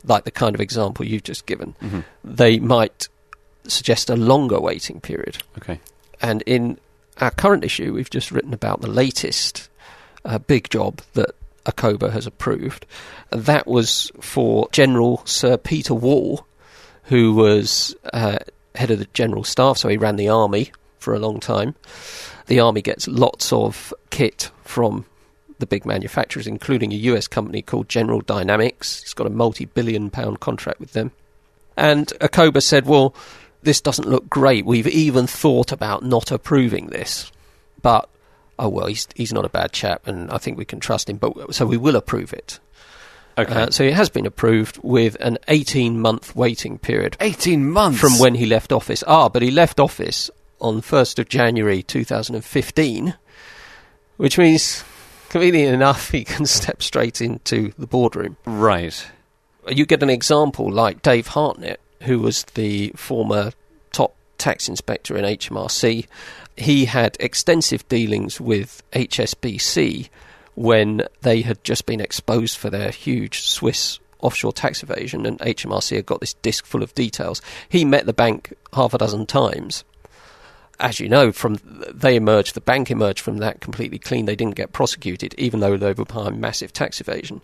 like 0.04 0.24
the 0.24 0.30
kind 0.30 0.54
of 0.54 0.60
example 0.60 1.04
you've 1.04 1.22
just 1.22 1.46
given, 1.46 1.74
hmm 1.80 2.00
they 2.22 2.58
might 2.58 3.08
suggest 3.66 4.10
a 4.10 4.16
longer 4.16 4.60
waiting 4.60 5.00
period. 5.00 5.38
Okay. 5.58 5.80
And 6.20 6.42
in 6.42 6.78
our 7.20 7.30
current 7.30 7.64
issue, 7.64 7.92
we've 7.94 8.10
just 8.10 8.30
written 8.30 8.52
about 8.52 8.80
the 8.80 8.88
latest 8.88 9.68
uh, 10.24 10.38
big 10.38 10.68
job 10.70 11.00
that 11.14 11.30
ACOBA 11.64 12.12
has 12.12 12.26
approved. 12.26 12.86
And 13.30 13.44
that 13.44 13.66
was 13.66 14.10
for 14.20 14.68
General 14.72 15.22
Sir 15.24 15.56
Peter 15.56 15.94
Wall, 15.94 16.46
who 17.04 17.34
was 17.34 17.94
uh, 18.12 18.38
head 18.74 18.90
of 18.90 18.98
the 18.98 19.08
General 19.14 19.44
Staff, 19.44 19.78
so 19.78 19.88
he 19.88 19.96
ran 19.96 20.16
the 20.16 20.28
army 20.28 20.72
for 20.98 21.14
a 21.14 21.18
long 21.18 21.40
time. 21.40 21.74
The 22.46 22.60
army 22.60 22.82
gets 22.82 23.08
lots 23.08 23.52
of 23.52 23.94
kit 24.10 24.50
from 24.64 25.06
the 25.64 25.76
big 25.76 25.86
manufacturers, 25.86 26.46
including 26.46 26.92
a 26.92 26.96
US 26.96 27.26
company 27.26 27.62
called 27.62 27.88
General 27.88 28.20
Dynamics. 28.20 29.00
He's 29.02 29.14
got 29.14 29.26
a 29.26 29.30
multi 29.30 29.64
billion 29.64 30.10
pound 30.10 30.40
contract 30.40 30.78
with 30.78 30.92
them. 30.92 31.10
And 31.76 32.08
ACOBA 32.20 32.62
said, 32.62 32.86
well, 32.86 33.14
this 33.62 33.80
doesn't 33.80 34.08
look 34.08 34.28
great. 34.28 34.66
We've 34.66 34.86
even 34.86 35.26
thought 35.26 35.72
about 35.72 36.04
not 36.04 36.30
approving 36.30 36.88
this, 36.88 37.32
but 37.82 38.08
oh 38.58 38.68
well, 38.68 38.86
he's 38.86 39.08
he's 39.14 39.32
not 39.32 39.44
a 39.44 39.48
bad 39.48 39.72
chap, 39.72 40.06
and 40.06 40.30
I 40.30 40.38
think 40.38 40.58
we 40.58 40.66
can 40.66 40.80
trust 40.80 41.08
him. 41.08 41.16
But 41.16 41.54
so 41.54 41.64
we 41.66 41.78
will 41.78 41.96
approve 41.96 42.32
it. 42.32 42.60
Okay. 43.36 43.52
Uh, 43.52 43.70
so 43.70 43.82
it 43.82 43.94
has 43.94 44.10
been 44.10 44.26
approved 44.26 44.78
with 44.82 45.16
an 45.18 45.38
18 45.48 45.98
month 45.98 46.36
waiting 46.36 46.78
period 46.78 47.16
18 47.20 47.68
months 47.68 47.98
from 47.98 48.18
when 48.20 48.36
he 48.36 48.46
left 48.46 48.70
office. 48.70 49.02
Ah, 49.08 49.28
but 49.28 49.42
he 49.42 49.50
left 49.50 49.80
office 49.80 50.30
on 50.60 50.80
1st 50.80 51.18
of 51.18 51.28
January 51.28 51.82
2015, 51.82 53.16
which 54.16 54.38
means, 54.38 54.84
conveniently 55.34 55.74
enough, 55.74 56.10
he 56.12 56.22
can 56.22 56.46
step 56.46 56.80
straight 56.80 57.20
into 57.20 57.72
the 57.76 57.88
boardroom. 57.88 58.36
Right. 58.44 59.04
You 59.68 59.84
get 59.84 60.02
an 60.02 60.10
example 60.10 60.70
like 60.70 61.02
Dave 61.02 61.26
Hartnett, 61.26 61.80
who 62.02 62.20
was 62.20 62.44
the 62.54 62.90
former 62.94 63.50
top 63.90 64.14
tax 64.38 64.68
inspector 64.68 65.16
in 65.16 65.24
HMRC. 65.24 66.06
He 66.56 66.84
had 66.84 67.16
extensive 67.18 67.88
dealings 67.88 68.40
with 68.40 68.84
HSBC 68.92 70.08
when 70.54 71.02
they 71.22 71.40
had 71.40 71.64
just 71.64 71.84
been 71.84 72.00
exposed 72.00 72.56
for 72.56 72.70
their 72.70 72.92
huge 72.92 73.40
Swiss 73.40 73.98
offshore 74.20 74.52
tax 74.52 74.84
evasion, 74.84 75.26
and 75.26 75.40
HMRC 75.40 75.96
had 75.96 76.06
got 76.06 76.20
this 76.20 76.34
disc 76.34 76.64
full 76.64 76.84
of 76.84 76.94
details. 76.94 77.42
He 77.68 77.84
met 77.84 78.06
the 78.06 78.12
bank 78.12 78.54
half 78.72 78.94
a 78.94 78.98
dozen 78.98 79.26
times. 79.26 79.82
As 80.80 80.98
you 80.98 81.08
know, 81.08 81.30
from 81.32 81.58
they 81.92 82.16
emerged, 82.16 82.54
the 82.54 82.60
bank 82.60 82.90
emerged 82.90 83.20
from 83.20 83.38
that 83.38 83.60
completely 83.60 83.98
clean. 83.98 84.26
They 84.26 84.36
didn't 84.36 84.56
get 84.56 84.72
prosecuted, 84.72 85.34
even 85.38 85.60
though 85.60 85.76
they 85.76 85.92
were 85.92 86.04
behind 86.04 86.40
massive 86.40 86.72
tax 86.72 87.00
evasion. 87.00 87.42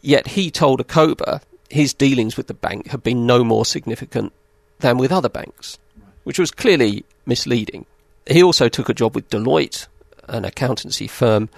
Yet 0.00 0.28
he 0.28 0.50
told 0.50 0.80
ACOBA 0.80 1.40
his 1.70 1.94
dealings 1.94 2.36
with 2.36 2.46
the 2.46 2.54
bank 2.54 2.88
had 2.88 3.02
been 3.02 3.26
no 3.26 3.44
more 3.44 3.64
significant 3.64 4.32
than 4.80 4.98
with 4.98 5.12
other 5.12 5.28
banks, 5.28 5.78
which 6.24 6.38
was 6.38 6.50
clearly 6.50 7.04
misleading. 7.26 7.86
He 8.26 8.42
also 8.42 8.68
took 8.68 8.88
a 8.88 8.94
job 8.94 9.14
with 9.14 9.30
Deloitte, 9.30 9.86
an 10.28 10.44
accountancy 10.44 11.06
firm 11.06 11.48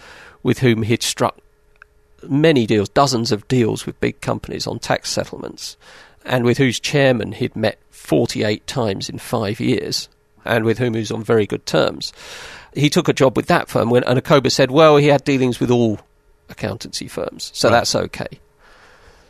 with 0.43 0.61
whom 0.61 0.83
he'd 0.83 1.03
struck 1.03 1.39
many 2.29 2.67
deals, 2.67 2.89
dozens 2.89 3.33
of 3.33 3.49
deals 3.49 3.87
with 3.87 4.01
big 4.01 4.21
companies 4.21 4.67
on 4.67 4.79
tax 4.79 5.11
settlements, 5.11 5.77
and 6.25 6.45
with 6.45 6.59
whose 6.59 6.79
chairman 6.79 7.33
he'd 7.33 7.57
met 7.57 7.79
48 7.91 8.67
times 8.67 9.09
in 9.09 9.19
five 9.19 9.61
years, 9.61 10.09
and 10.45 10.65
with 10.65 10.79
whom 10.79 10.95
he 10.95 11.01
was 11.01 11.11
on 11.11 11.23
very 11.23 11.47
good 11.47 11.67
terms. 11.67 12.13
He 12.75 12.89
took 12.91 13.09
a 13.09 13.13
job 13.13 13.37
with 13.37 13.47
that 13.47 13.69
firm, 13.69 13.91
when, 13.91 14.05
and 14.05 14.19
ACOBA 14.19 14.51
said, 14.53 14.71
well, 14.71 14.97
he 14.97 15.09
had 15.09 15.25
dealings 15.25 15.59
with 15.61 15.71
all 15.71 15.99
accountancy 16.49 17.09
firms, 17.09 17.51
so 17.55 17.69
Right. 17.69 17.77
that's 17.77 17.95
okay. 17.95 18.29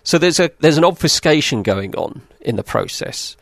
So 0.03 0.19
there's 0.19 0.41
a 0.41 0.51
there's 0.61 0.79
an 0.79 0.85
obfuscation 0.85 1.63
going 1.63 1.95
on 1.95 2.23
in 2.41 2.57
the 2.57 2.63
process. 2.65 3.37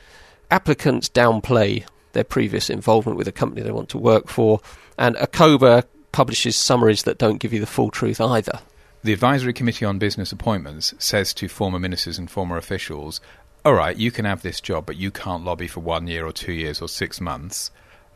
Applicants 0.51 1.09
downplay 1.09 1.85
their 2.15 2.25
previous 2.25 2.71
involvement 2.71 3.17
with 3.19 3.29
a 3.29 3.33
company 3.33 3.63
they 3.63 3.71
want 3.71 3.89
to 3.91 3.99
work 3.99 4.29
for, 4.29 4.61
and 4.99 5.15
ACOBA 5.17 5.85
publishes 6.11 6.57
summaries 6.57 7.05
that 7.05 7.19
don't 7.19 7.39
give 7.39 7.53
you 7.53 7.61
the 7.61 7.67
full 7.67 7.91
truth 7.91 8.21
either. 8.21 8.59
The 9.05 9.13
Advisory 9.13 9.53
Committee 9.53 9.85
on 9.85 9.99
Business 9.99 10.33
Appointments 10.33 10.95
says 10.99 11.33
to 11.35 11.49
former 11.49 11.79
ministers 11.79 12.19
and 12.19 12.29
former 12.29 12.57
officials, 12.57 13.21
all 13.69 13.75
right, 13.75 13.99
you 13.99 14.11
can 14.11 14.25
have 14.25 14.41
this 14.41 14.63
job, 14.63 14.87
but 14.87 14.97
you 14.97 15.11
can't 15.11 15.45
lobby 15.45 15.67
for 15.67 15.81
one 15.81 16.07
year 16.07 16.25
or 16.25 16.33
two 16.33 16.55
years 16.55 16.81
or 16.81 16.89
six 16.89 17.21
months. 17.21 17.71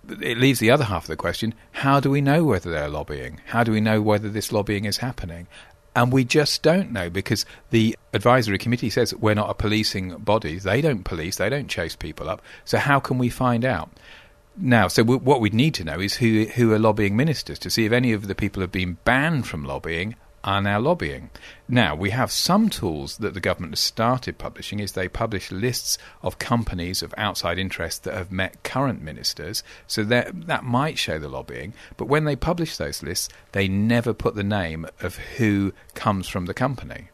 It 0.09 0.38
leaves 0.38 0.61
the 0.61 0.71
other 0.71 0.85
half 0.85 1.04
of 1.04 1.09
the 1.09 1.16
question 1.16 1.52
how 1.73 2.00
do 2.00 2.09
we 2.09 2.23
know 2.23 2.42
whether 2.42 2.71
they're 2.71 2.88
lobbying? 2.88 3.38
How 3.44 3.62
do 3.62 3.71
we 3.71 3.82
know 3.82 4.00
whether 4.00 4.30
this 4.30 4.50
lobbying 4.50 4.87
is 4.87 4.97
happening? 4.97 5.47
And 5.94 6.11
we 6.11 6.25
just 6.25 6.62
don't 6.62 6.90
know 6.90 7.11
because 7.11 7.44
the 7.68 7.94
advisory 8.14 8.56
committee 8.56 8.88
says 8.88 9.14
we're 9.14 9.35
not 9.35 9.50
a 9.50 9.54
policing 9.54 10.16
body. 10.16 10.59
They 10.59 10.80
don't 10.80 11.04
police, 11.04 11.37
they 11.37 11.50
don't 11.50 11.68
chase 11.68 11.97
people 11.97 12.30
up. 12.30 12.40
So, 12.64 12.78
how 12.78 12.99
can 12.99 13.18
we 13.18 13.28
find 13.28 13.62
out? 13.62 13.90
Now, 14.56 14.88
so 14.88 15.04
what 15.04 15.42
we'd 15.42 15.52
need 15.52 15.75
to 15.75 15.85
know 15.85 16.00
is 16.00 16.14
who 16.14 16.47
who 16.54 16.73
are 16.73 16.78
lobbying 16.78 17.14
ministers 17.14 17.59
to 17.59 17.68
see 17.68 17.85
if 17.85 17.92
any 17.92 18.14
of 18.14 18.26
the 18.26 18.35
people 18.35 18.62
have 18.62 18.73
been 18.73 18.97
banned 19.04 19.47
from 19.47 19.66
lobbying 19.66 20.16
are 20.44 20.61
now 20.61 20.80
lobbying. 20.80 21.30
Now, 21.68 21.94
we 21.94 22.11
have 22.11 22.30
some 22.30 22.68
tools 22.68 23.18
that 23.18 23.34
the 23.34 23.40
government 23.40 23.72
has 23.72 23.80
started 23.80 24.38
publishing 24.38 24.80
is 24.80 24.92
they 24.92 25.08
publish 25.08 25.50
lists 25.50 25.99
of 26.22 26.38
companies 26.38 27.02
of 27.02 27.14
outside 27.16 27.58
interest 27.58 28.04
that 28.04 28.14
have 28.14 28.32
met 28.32 28.62
current 28.62 29.02
ministers, 29.02 29.62
so 29.87 30.02
that 30.04 30.46
that 30.46 30.64
might 30.64 30.99
show 30.99 31.18
the 31.18 31.28
lobbying, 31.28 31.72
but 31.96 32.08
when 32.08 32.25
they 32.25 32.37
publish 32.37 32.76
those 32.76 33.02
lists, 33.02 33.28
they 33.52 33.68
never 33.68 34.12
put 34.12 34.34
the 34.34 34.42
name 34.42 34.87
of 35.00 35.16
who 35.37 35.72
comes 35.94 36.28
from 36.28 36.46
the 36.46 36.54
company. 36.54 37.08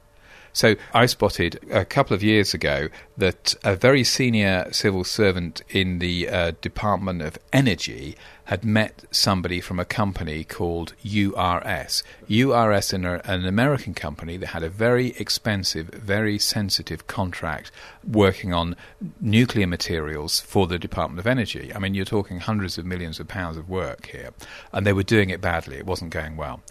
So 0.53 0.75
I 0.93 1.07
spotted 1.07 1.61
a 1.71 1.85
couple 1.85 2.15
of 2.15 2.23
years 2.23 2.53
ago 2.53 2.89
that 3.17 3.55
a 3.63 3.77
very 3.77 4.03
senior 4.03 4.67
civil 4.73 5.05
servant 5.05 5.63
in 5.69 6.01
the 6.01 6.29
uh, 6.29 6.53
Department 6.61 7.23
of 7.23 7.39
Energy 7.53 8.17
had 8.49 8.65
met 8.65 9.05
somebody 9.11 9.61
from 9.61 9.79
a 9.79 9.85
company 9.85 10.43
called 10.43 10.95
URS. 11.05 12.03
URS, 12.31 12.95
an, 12.95 13.05
an 13.05 13.45
American 13.45 13.93
company 13.93 14.39
that 14.39 14.47
had 14.47 14.63
a 14.63 14.71
very 14.71 15.09
expensive, 15.19 15.89
very 15.89 16.39
sensitive 16.39 17.07
contract 17.07 17.71
working 18.11 18.55
on 18.55 18.75
nuclear 19.21 19.67
materials 19.67 20.41
for 20.41 20.67
the 20.67 20.79
Department 20.79 21.21
of 21.21 21.27
Energy. 21.27 21.71
I 21.75 21.79
mean, 21.79 21.93
you're 21.93 22.07
talking 22.07 22.41
hundreds 22.41 22.79
of 22.79 22.87
millions 22.87 23.21
of 23.21 23.29
pounds 23.29 23.59
of 23.59 23.69
work 23.69 24.07
here, 24.07 24.31
and 24.73 24.87
they 24.87 24.95
were 24.95 25.03
doing 25.03 25.29
it 25.29 25.43
badly. 25.43 25.77
It 25.77 25.85
wasn't 25.85 26.11
going 26.11 26.39
well. 26.39 26.63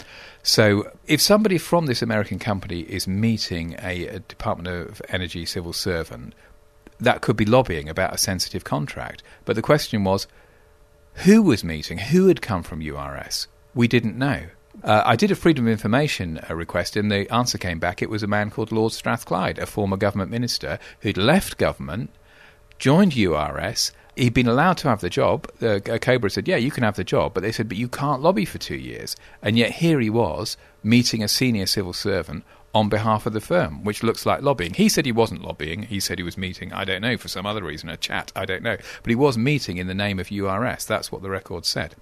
So, 0.41 0.91
if 1.05 1.21
somebody 1.21 1.59
from 1.59 1.85
this 1.85 2.01
American 2.01 2.39
company 2.39 2.79
is 2.79 3.07
meeting 3.07 3.75
a, 3.83 4.07
a 4.07 4.19
Department 4.21 4.67
of 4.67 4.99
Energy 5.09 5.45
civil 5.45 5.73
servant, 5.73 6.33
that 6.99 7.21
could 7.21 7.37
be 7.37 7.45
lobbying 7.45 7.87
about 7.87 8.15
a 8.15 8.17
sensitive 8.17 8.63
contract. 8.63 9.21
But 9.45 9.55
the 9.55 9.61
question 9.61 10.03
was, 10.03 10.25
who 11.17 11.41
was 11.41 11.63
meeting? 11.63 11.97
Who 11.97 12.27
had 12.27 12.41
come 12.41 12.63
from 12.63 12.81
URS? 12.81 13.47
We 13.73 13.87
didn't 13.87 14.17
know. 14.17 14.43
Uh, 14.83 15.01
I 15.03 15.15
did 15.15 15.31
a 15.31 15.35
Freedom 15.35 15.65
of 15.65 15.71
Information 15.71 16.39
uh, 16.47 16.53
request, 16.53 16.95
and 16.95 17.11
the 17.11 17.31
answer 17.33 17.57
came 17.57 17.79
back. 17.79 18.01
It 18.01 18.09
was 18.09 18.21
a 18.21 18.27
man 18.27 18.51
called 18.51 18.71
Lord 18.71 18.93
Strathclyde, 18.93 19.57
a 19.57 19.65
former 19.65 19.97
government 19.97 20.29
minister 20.29 20.77
who'd 21.01 21.17
left 21.17 21.57
government, 21.57 22.11
joined 22.77 23.15
URS. 23.17 23.91
He'd 24.15 24.35
been 24.35 24.47
allowed 24.47 24.77
to 24.77 24.89
have 24.89 25.01
the 25.01 25.09
job. 25.09 25.49
Uh, 25.61 25.79
Cobra 25.79 26.29
said, 26.29 26.47
"Yeah, 26.47 26.57
you 26.57 26.69
can 26.69 26.83
have 26.83 26.95
the 26.95 27.03
job," 27.03 27.33
but 27.33 27.41
they 27.41 27.51
said, 27.51 27.67
"But 27.67 27.77
you 27.77 27.87
can't 27.87 28.21
lobby 28.21 28.45
for 28.45 28.59
two 28.59 28.77
years." 28.77 29.15
And 29.41 29.57
yet 29.57 29.71
here 29.71 29.99
he 29.99 30.11
was 30.11 30.55
meeting 30.83 31.23
a 31.23 31.27
senior 31.27 31.65
civil 31.65 31.93
servant 31.93 32.43
on 32.73 32.89
behalf 32.89 33.25
of 33.25 33.33
the 33.33 33.41
firm, 33.41 33.83
which 33.83 34.03
looks 34.03 34.25
like 34.25 34.41
lobbying. 34.41 34.73
He 34.73 34.89
said 34.89 35.05
he 35.05 35.11
wasn't 35.11 35.41
lobbying. 35.41 35.83
He 35.83 35.99
said 35.99 36.19
he 36.19 36.23
was 36.23 36.37
meeting, 36.37 36.73
I 36.73 36.85
don't 36.85 37.01
know, 37.01 37.17
for 37.17 37.27
some 37.27 37.45
other 37.45 37.63
reason, 37.63 37.89
a 37.89 37.97
chat, 37.97 38.31
I 38.35 38.45
don't 38.45 38.63
know. 38.63 38.77
But 39.01 39.09
he 39.09 39.15
was 39.15 39.37
meeting 39.37 39.77
in 39.77 39.87
the 39.87 39.95
name 39.95 40.19
of 40.19 40.31
URS. 40.31 40.85
That's 40.85 41.11
what 41.11 41.21
the 41.21 41.29
record 41.29 41.65
said. 41.65 41.95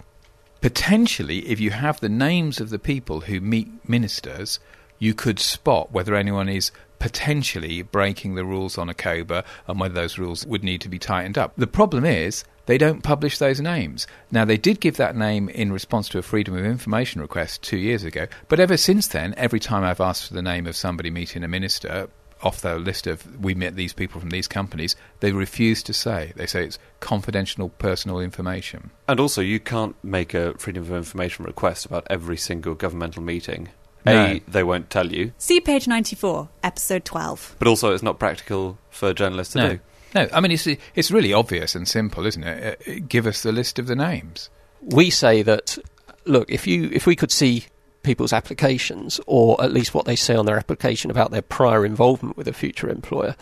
Potentially, 0.61 1.47
if 1.47 1.59
you 1.59 1.71
have 1.71 1.99
the 1.99 2.09
names 2.09 2.59
of 2.59 2.69
the 2.69 2.79
people 2.79 3.21
who 3.21 3.39
meet 3.39 3.87
ministers, 3.87 4.59
you 4.97 5.13
could 5.13 5.39
spot 5.39 5.91
whether 5.91 6.15
anyone 6.15 6.49
is 6.49 6.71
potentially 6.99 7.81
breaking 7.81 8.35
the 8.35 8.45
rules 8.45 8.77
on 8.77 8.89
ACOBA 8.89 9.43
and 9.67 9.79
whether 9.79 9.93
those 9.93 10.17
rules 10.17 10.45
would 10.45 10.63
need 10.63 10.81
to 10.81 10.89
be 10.89 10.97
tightened 10.97 11.37
up. 11.37 11.53
The 11.55 11.67
problem 11.67 12.05
is 12.05 12.43
they 12.65 12.77
don't 12.77 13.03
publish 13.03 13.37
those 13.37 13.61
names. 13.61 14.07
Now, 14.31 14.45
they 14.45 14.57
did 14.57 14.79
give 14.79 14.97
that 14.97 15.15
name 15.15 15.49
in 15.49 15.71
response 15.71 16.09
to 16.09 16.17
a 16.17 16.21
Freedom 16.23 16.57
of 16.57 16.65
Information 16.65 17.21
request 17.21 17.61
two 17.61 17.77
years 17.77 18.03
ago, 18.03 18.27
but 18.47 18.59
ever 18.59 18.77
since 18.77 19.07
then, 19.07 19.33
every 19.37 19.59
time 19.59 19.83
I've 19.83 20.01
asked 20.01 20.27
for 20.27 20.33
the 20.33 20.41
name 20.41 20.67
of 20.67 20.75
somebody 20.75 21.09
meeting 21.09 21.43
a 21.43 21.47
minister, 21.47 22.09
off 22.41 22.61
the 22.61 22.77
list 22.77 23.07
of 23.07 23.39
we 23.41 23.55
met 23.55 23.75
these 23.75 23.93
people 23.93 24.19
from 24.19 24.29
these 24.29 24.47
companies, 24.47 24.95
they 25.19 25.31
refuse 25.31 25.81
to 25.83 25.93
say. 25.93 26.33
They 26.35 26.45
say 26.45 26.65
it's 26.65 26.77
confidential 26.99 27.69
personal 27.69 28.19
information. 28.19 28.91
And 29.07 29.19
also, 29.19 29.41
you 29.41 29.59
can't 29.59 29.95
make 30.03 30.33
a 30.33 30.53
Freedom 30.57 30.83
of 30.83 30.91
Information 30.91 31.45
request 31.45 31.85
about 31.85 32.05
every 32.09 32.37
single 32.37 32.75
governmental 32.75 33.23
meeting. 33.23 33.69
No. 34.05 34.25
A, 34.25 34.43
they 34.47 34.63
won't 34.63 34.91
tell 34.91 35.11
you, 35.11 35.33
See 35.39 35.59
page 35.59 35.87
94, 35.87 36.47
episode 36.61 37.05
12. 37.05 37.55
but 37.57 37.67
also 37.67 37.91
it's 37.91 38.03
not 38.03 38.19
practical 38.19 38.77
for 38.91 39.13
journalists 39.13 39.53
to 39.53 39.59
no. 39.59 39.69
do. 39.69 39.79
No, 40.13 40.27
I 40.31 40.39
mean, 40.39 40.51
it's, 40.51 40.67
it's 40.95 41.11
really 41.11 41.33
obvious 41.33 41.75
and 41.75 41.87
simple, 41.87 42.25
isn't 42.25 42.43
it? 42.43 42.81
Uh, 42.87 42.93
Give 43.07 43.25
us 43.27 43.41
the 43.43 43.51
list 43.51 43.79
of 43.79 43.87
the 43.87 43.95
names. 43.95 44.49
we 44.81 45.09
say 45.09 45.41
that 45.41 45.77
look 46.25 46.49
if 46.49 46.65
you 46.67 46.89
if 46.93 47.05
we 47.05 47.15
could 47.15 47.31
see 47.31 47.65
people's 48.03 48.31
applications 48.33 49.19
or 49.25 49.61
at 49.63 49.71
least 49.73 49.93
what 49.93 50.05
they 50.05 50.15
say 50.15 50.35
on 50.35 50.45
their 50.45 50.57
application 50.57 51.09
about 51.11 51.31
their 51.31 51.41
prior 51.41 51.85
involvement 51.85 52.37
with 52.37 52.47
a 52.47 52.53
future 52.53 52.87
employer 52.89 53.35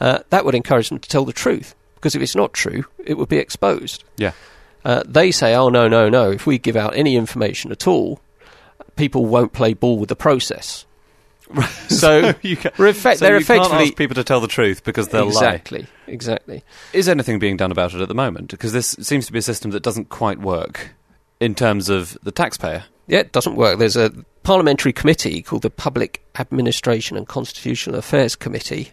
uh, 0.00 0.20
that 0.30 0.44
would 0.44 0.54
encourage 0.54 0.88
them 0.88 0.98
to 1.00 1.08
tell 1.08 1.24
the 1.24 1.32
truth 1.32 1.74
because 1.96 2.14
if 2.14 2.22
it's 2.22 2.36
not 2.36 2.52
true 2.52 2.84
it 3.04 3.18
would 3.18 3.28
be 3.28 3.36
exposed 3.38 4.04
Yeah. 4.16 4.30
uh, 4.84 5.02
they 5.06 5.32
say 5.32 5.54
oh 5.56 5.68
no 5.70 5.88
no 5.88 6.08
no 6.08 6.30
if 6.30 6.46
we 6.46 6.56
give 6.58 6.76
out 6.76 6.96
any 6.96 7.16
information 7.16 7.72
at 7.72 7.86
all 7.88 8.20
people 8.94 9.26
won't 9.26 9.52
play 9.52 9.74
ball 9.74 9.98
with 9.98 10.08
the 10.08 10.16
process 10.16 10.85
so 11.88 12.34
you 12.42 12.56
can, 12.56 12.72
we're 12.78 12.88
effect- 12.88 13.20
so 13.20 13.26
they're 13.26 13.38
you 13.38 13.44
can't 13.44 13.60
effectively 13.60 13.84
ask 13.86 13.96
people 13.96 14.14
to 14.14 14.24
tell 14.24 14.40
the 14.40 14.48
truth 14.48 14.84
because 14.84 15.08
they'll 15.08 15.24
lie. 15.26 15.30
exactly 15.30 15.86
exactly 16.06 16.62
Is 16.92 17.08
anything 17.08 17.38
being 17.38 17.56
done 17.56 17.70
about 17.72 17.94
it 17.94 18.00
at 18.00 18.08
the 18.08 18.14
moment? 18.14 18.50
Because 18.50 18.72
this 18.72 18.96
seems 19.00 19.26
to 19.26 19.32
be 19.32 19.38
a 19.38 19.42
system 19.42 19.70
that 19.72 19.82
doesn't 19.82 20.08
quite 20.08 20.40
work 20.40 20.90
in 21.40 21.54
terms 21.54 21.88
of 21.88 22.16
the 22.22 22.32
taxpayer. 22.32 22.84
Yeah, 23.06 23.20
it 23.20 23.32
doesn't 23.32 23.54
work. 23.56 23.78
There's 23.78 23.96
a 23.96 24.10
parliamentary 24.42 24.92
committee 24.92 25.42
called 25.42 25.62
the 25.62 25.70
Public 25.70 26.22
Administration 26.38 27.16
and 27.16 27.26
Constitutional 27.28 27.98
Affairs 27.98 28.34
Committee, 28.34 28.90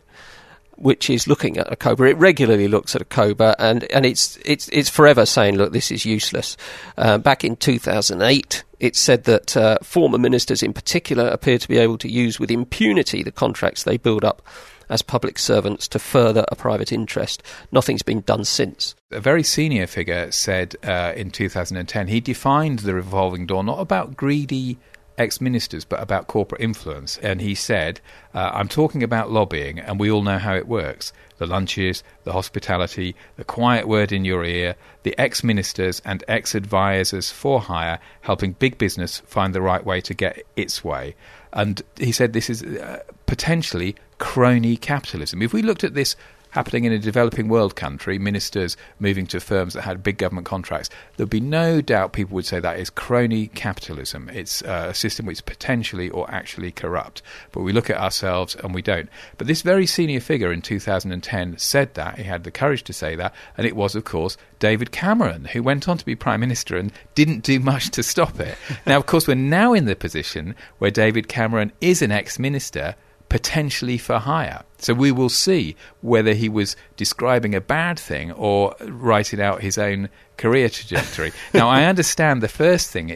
which 0.76 1.10
is 1.10 1.28
looking 1.28 1.58
at 1.58 1.68
ACOBA. 1.68 2.12
It 2.12 2.18
regularly 2.18 2.68
looks 2.68 2.96
at 2.96 3.08
ACOBA, 3.10 3.56
and, 3.58 3.84
and 3.92 4.06
it's 4.06 4.38
it's 4.46 4.68
it's 4.70 4.90
forever 4.90 5.26
saying, 5.26 5.56
"Look, 5.56 5.74
this 5.74 5.92
is 5.92 6.06
useless." 6.06 6.58
Uh, 6.98 7.18
back 7.18 7.44
in 7.44 7.56
2008, 7.56 8.64
it 8.84 8.98
said 8.98 9.24
that 9.24 9.56
uh, 9.56 9.78
former 9.82 10.18
ministers, 10.18 10.62
in 10.62 10.74
particular, 10.74 11.30
appear 11.30 11.58
to 11.58 11.68
be 11.70 11.78
able 11.78 11.98
to 12.00 12.12
use 12.12 12.38
with 12.38 12.52
impunity 12.52 13.24
the 13.24 13.32
contracts 13.32 13.84
they 13.84 13.96
build 13.96 14.26
up 14.26 14.42
as 14.90 15.02
public 15.02 15.40
servants 15.40 15.88
to 15.88 15.98
further 15.98 16.44
a 16.50 16.56
private 16.58 16.92
interest. 16.92 17.42
Nothing's 17.72 18.04
been 18.04 18.20
done 18.22 18.44
since. 18.44 18.94
A 19.10 19.22
very 19.22 19.42
senior 19.42 19.88
figure 19.88 20.30
said 20.34 20.76
uh, 20.84 21.14
in 21.16 21.32
2010 21.32 22.10
he 22.10 22.20
defined 22.20 22.80
the 22.80 22.94
revolving 22.94 23.46
door 23.46 23.64
not 23.64 23.80
about 23.80 24.18
greedy 24.18 24.78
ex 25.18 25.40
ministers, 25.42 25.86
but 25.86 26.02
about 26.02 26.28
corporate 26.28 26.62
influence. 26.62 27.18
And 27.18 27.42
he 27.42 27.56
said, 27.56 28.02
uh, 28.34 28.52
I'm 28.54 28.68
talking 28.68 29.04
about 29.04 29.32
lobbying, 29.32 29.80
and 29.80 30.00
we 30.00 30.10
all 30.10 30.22
know 30.22 30.40
how 30.40 30.56
it 30.56 30.68
works 30.68 31.14
the 31.40 31.48
lunches, 31.48 32.04
the 32.24 32.32
hospitality, 32.32 33.16
the 33.36 33.44
quiet 33.44 33.88
word 33.88 34.12
in 34.12 34.24
your 34.24 34.46
ear, 34.46 34.76
the 35.02 35.18
ex 35.20 35.44
ministers 35.44 36.02
and 36.06 36.24
ex 36.28 36.56
advisors 36.56 37.32
for 37.32 37.60
hire 37.60 38.00
helping 38.22 38.54
big 38.54 38.78
business 38.78 39.20
find 39.26 39.54
the 39.54 39.62
right 39.62 39.86
way 39.86 40.00
to 40.00 40.14
get 40.14 40.46
its 40.56 40.84
way. 40.84 41.16
And 41.52 41.82
he 41.98 42.12
said 42.12 42.34
this 42.34 42.50
is 42.50 42.64
uh, 42.64 43.00
potentially 43.26 43.96
crony 44.20 44.78
capitalism. 44.78 45.42
If 45.42 45.54
we 45.54 45.62
looked 45.62 45.84
at 45.84 45.96
this 45.96 46.16
happening 46.54 46.86
in 46.86 46.94
a 46.94 47.00
developing 47.00 47.50
world 47.50 47.76
country, 47.76 48.18
ministers 48.18 48.78
moving 49.00 49.28
to 49.28 49.40
firms 49.40 49.74
that 49.74 49.82
had 49.82 50.04
big 50.04 50.18
government 50.18 50.46
contracts, 50.46 50.90
there'd 51.18 51.30
be 51.30 51.40
no 51.40 51.82
doubt 51.82 52.14
people 52.14 52.36
would 52.36 52.46
say 52.46 52.60
that 52.60 52.80
is 52.80 52.90
crony 52.90 53.48
capitalism. 53.48 54.30
It's 54.34 54.62
uh, 54.62 54.88
a 54.90 54.94
system 54.94 55.26
which 55.26 55.38
is 55.38 55.42
potentially 55.42 56.10
or 56.10 56.30
actually 56.32 56.72
corrupt. 56.72 57.22
But 57.52 57.62
we 57.62 57.74
look 57.74 57.90
at 57.90 57.98
ourselves 57.98 58.56
and 58.56 58.74
we 58.74 58.82
don't. 58.82 59.10
But 59.38 59.48
this 59.48 59.62
very 59.62 59.86
senior 59.86 60.20
figure 60.20 60.54
in 60.54 60.62
2010 60.62 61.58
said 61.58 61.94
that, 61.96 62.18
he 62.18 62.24
had 62.24 62.44
the 62.44 62.52
courage 62.52 62.84
to 62.84 62.94
say 62.94 63.16
that, 63.16 63.34
and 63.58 63.68
it 63.68 63.76
was, 63.76 63.96
of 63.96 64.06
course, 64.06 64.38
David 64.60 64.92
Cameron, 64.92 65.46
who 65.46 65.64
went 65.64 65.90
on 65.90 65.98
to 65.98 66.06
be 66.06 66.16
Prime 66.16 66.40
Minister 66.40 66.78
and 66.78 66.92
didn't 67.16 67.44
do 67.44 67.60
much 67.60 67.90
to 67.92 68.04
stop 68.04 68.40
it. 68.40 68.58
now, 68.86 68.98
of 68.98 69.08
course, 69.08 69.28
we're 69.28 69.36
now 69.36 69.74
in 69.74 69.86
the 69.86 69.96
position 69.96 70.56
where 70.78 70.92
David 70.92 71.28
Cameron 71.28 71.72
is 71.82 72.02
an 72.02 72.12
ex 72.12 72.40
minister 72.40 72.96
potentially 73.30 73.98
for 73.98 74.20
hire. 74.20 74.64
So 74.84 74.94
we 74.94 75.12
will 75.12 75.30
see 75.30 75.76
whether 76.02 76.34
he 76.34 76.50
was 76.50 76.76
describing 76.98 77.56
a 77.56 77.62
bad 77.62 77.98
thing 77.98 78.32
or 78.34 78.76
writing 78.82 79.42
out 79.42 79.62
his 79.62 79.78
own 79.78 80.10
career 80.38 80.70
trajectory. 80.70 81.32
now, 81.54 81.70
I 81.70 81.86
understand 81.86 82.42
the 82.42 82.48
first 82.48 82.90
thing 82.90 83.10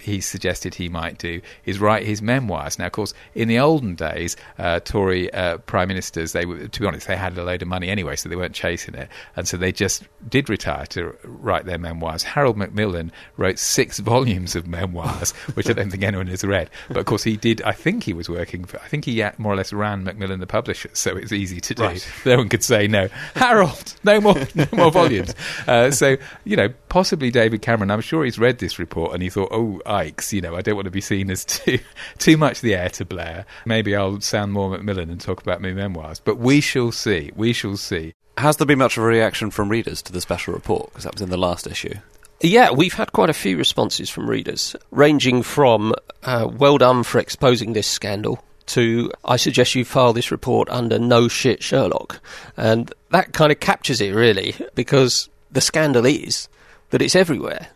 he 0.00 0.20
suggested 0.20 0.74
he 0.74 0.88
might 0.88 1.18
do 1.18 1.40
is 1.64 1.78
write 1.78 2.04
his 2.04 2.20
memoirs. 2.20 2.78
Now, 2.78 2.86
of 2.86 2.92
course, 2.92 3.14
in 3.34 3.48
the 3.48 3.58
olden 3.58 3.94
days, 3.94 4.36
uh, 4.58 4.80
Tory 4.80 5.32
uh, 5.32 5.58
prime 5.58 5.88
ministers, 5.88 6.32
they 6.32 6.44
were, 6.44 6.68
to 6.68 6.80
be 6.80 6.86
honest, 6.86 7.06
they 7.06 7.16
had 7.16 7.36
a 7.38 7.44
load 7.44 7.62
of 7.62 7.68
money 7.68 7.88
anyway, 7.88 8.16
so 8.16 8.28
they 8.28 8.36
weren't 8.36 8.54
chasing 8.54 8.94
it, 8.94 9.08
and 9.36 9.46
so 9.46 9.56
they 9.56 9.72
just 9.72 10.04
did 10.28 10.48
retire 10.48 10.86
to 10.86 11.16
write 11.24 11.64
their 11.64 11.78
memoirs. 11.78 12.22
Harold 12.22 12.56
Macmillan 12.56 13.12
wrote 13.36 13.58
six 13.58 13.98
volumes 14.14 14.56
of 14.56 14.66
memoirs, 14.66 15.32
which 15.54 15.68
I 15.68 15.72
don't 15.72 15.90
think 15.90 16.02
anyone 16.02 16.26
has 16.26 16.44
read. 16.44 16.70
But 16.88 16.98
of 16.98 17.06
course, 17.06 17.24
he 17.24 17.36
did. 17.36 17.62
I 17.62 17.72
think 17.72 18.04
he 18.04 18.12
was 18.12 18.28
working 18.28 18.64
for. 18.64 18.80
I 18.80 18.88
think 18.88 19.04
he 19.04 19.24
more 19.38 19.52
or 19.52 19.56
less 19.56 19.72
ran 19.72 20.04
Macmillan 20.04 20.40
the 20.40 20.46
Publishers, 20.46 20.98
so 21.14 21.22
it's 21.22 21.32
easy 21.32 21.60
to 21.60 21.74
do. 21.74 21.82
Right. 21.82 22.08
No 22.24 22.38
one 22.38 22.48
could 22.48 22.64
say 22.64 22.88
no. 22.88 23.08
Harold, 23.34 23.94
no 24.02 24.20
more, 24.20 24.34
no 24.54 24.66
more 24.72 24.90
volumes. 24.90 25.34
Uh, 25.66 25.90
so 25.90 26.16
you 26.44 26.56
know, 26.56 26.70
possibly 26.88 27.30
David 27.30 27.62
Cameron. 27.62 27.90
I'm 27.90 28.00
sure 28.00 28.24
he's 28.24 28.38
read 28.38 28.58
this 28.58 28.78
report 28.78 29.12
and 29.12 29.22
he 29.22 29.28
thought, 29.28 29.48
oh, 29.52 29.80
Ikes, 29.86 30.32
you 30.32 30.40
know, 30.40 30.56
I 30.56 30.62
don't 30.62 30.74
want 30.74 30.86
to 30.86 30.90
be 30.90 31.00
seen 31.00 31.30
as 31.30 31.44
too 31.44 31.78
too 32.18 32.36
much 32.36 32.60
the 32.60 32.74
heir 32.74 32.88
to 32.90 33.04
Blair. 33.04 33.46
Maybe 33.66 33.94
I'll 33.94 34.20
sound 34.20 34.52
more 34.52 34.70
Macmillan 34.70 35.10
and 35.10 35.20
talk 35.20 35.42
about 35.42 35.60
my 35.60 35.72
memoirs. 35.72 36.20
But 36.20 36.38
we 36.38 36.60
shall 36.60 36.92
see. 36.92 37.30
We 37.36 37.52
shall 37.52 37.76
see. 37.76 38.14
Has 38.38 38.56
there 38.56 38.66
been 38.66 38.78
much 38.78 38.96
of 38.96 39.04
a 39.04 39.06
reaction 39.06 39.50
from 39.50 39.68
readers 39.68 40.02
to 40.02 40.12
the 40.12 40.20
special 40.20 40.54
report? 40.54 40.90
Because 40.90 41.04
that 41.04 41.14
was 41.14 41.22
in 41.22 41.30
the 41.30 41.36
last 41.36 41.66
issue. 41.66 41.94
Yeah, 42.40 42.72
we've 42.72 42.94
had 42.94 43.12
quite 43.12 43.30
a 43.30 43.34
few 43.34 43.56
responses 43.56 44.10
from 44.10 44.28
readers, 44.28 44.74
ranging 44.90 45.42
from 45.42 45.94
uh, 46.24 46.48
well 46.50 46.78
done 46.78 47.04
for 47.04 47.20
exposing 47.20 47.74
this 47.74 47.86
scandal 47.86 48.42
to 48.66 49.10
I 49.24 49.36
suggest 49.36 49.74
you 49.74 49.84
file 49.84 50.12
this 50.12 50.30
report 50.30 50.68
under 50.70 50.98
no 50.98 51.28
shit 51.28 51.62
Sherlock. 51.62 52.20
And 52.56 52.92
that 53.10 53.32
kind 53.32 53.52
of 53.52 53.60
captures 53.60 54.00
it 54.00 54.14
really, 54.14 54.54
because 54.74 55.28
the 55.50 55.60
scandal 55.60 56.06
is 56.06 56.48
that 56.90 57.02
it's 57.02 57.16
everywhere 57.16 57.68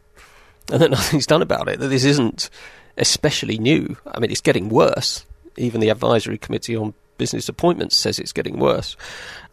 and 0.73 0.81
that 0.81 0.91
nothing's 0.93 1.27
done 1.27 1.43
about 1.43 1.69
it, 1.69 1.81
that 1.81 1.89
this 1.89 2.05
isn't 2.05 2.51
especially 2.97 3.59
new. 3.59 3.97
I 4.07 4.19
mean, 4.19 4.31
it's 4.31 4.41
getting 4.41 4.69
worse. 4.69 5.25
Even 5.57 5.81
the 5.81 5.91
Advisory 5.91 6.39
Committee 6.39 6.77
on 6.77 6.95
Business 7.17 7.49
Appointments 7.49 7.97
says 7.97 8.19
it's 8.19 8.33
getting 8.33 8.59
worse. 8.59 8.97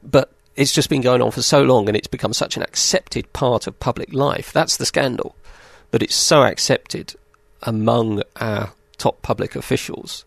But 0.03 0.31
it's 0.55 0.71
just 0.71 0.89
been 0.89 1.01
going 1.01 1.21
on 1.21 1.31
for 1.31 1.41
so 1.41 1.63
long 1.63 1.87
and 1.87 1.97
it's 1.97 2.07
become 2.07 2.33
such 2.33 2.57
an 2.57 2.63
accepted 2.63 3.31
part 3.33 3.67
of 3.67 3.79
public 3.79 4.13
life. 4.13 4.53
That's 4.53 4.77
the 4.77 4.85
scandal. 4.85 5.35
That 5.91 6.03
it's 6.03 6.15
so 6.15 6.43
accepted 6.43 7.15
among 7.61 8.21
our 8.37 8.71
top 8.97 9.21
public 9.21 9.55
officials 9.55 10.25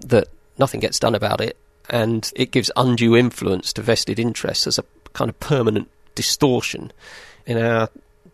that 0.00 0.28
nothing 0.58 0.80
gets 0.80 0.98
done 0.98 1.14
about 1.14 1.40
it, 1.40 1.56
and 1.88 2.30
it 2.34 2.50
gives 2.50 2.70
undue 2.76 3.16
influence 3.16 3.72
to 3.74 3.82
vested 3.82 4.18
interests 4.18 4.66
as 4.66 4.78
a 4.78 4.84
kind 5.12 5.28
of 5.28 5.38
permanent 5.40 5.88
distortion 6.14 6.92
in 7.46 7.58
our 7.58 7.88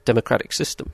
democratic 0.05 0.53
system. 0.53 0.93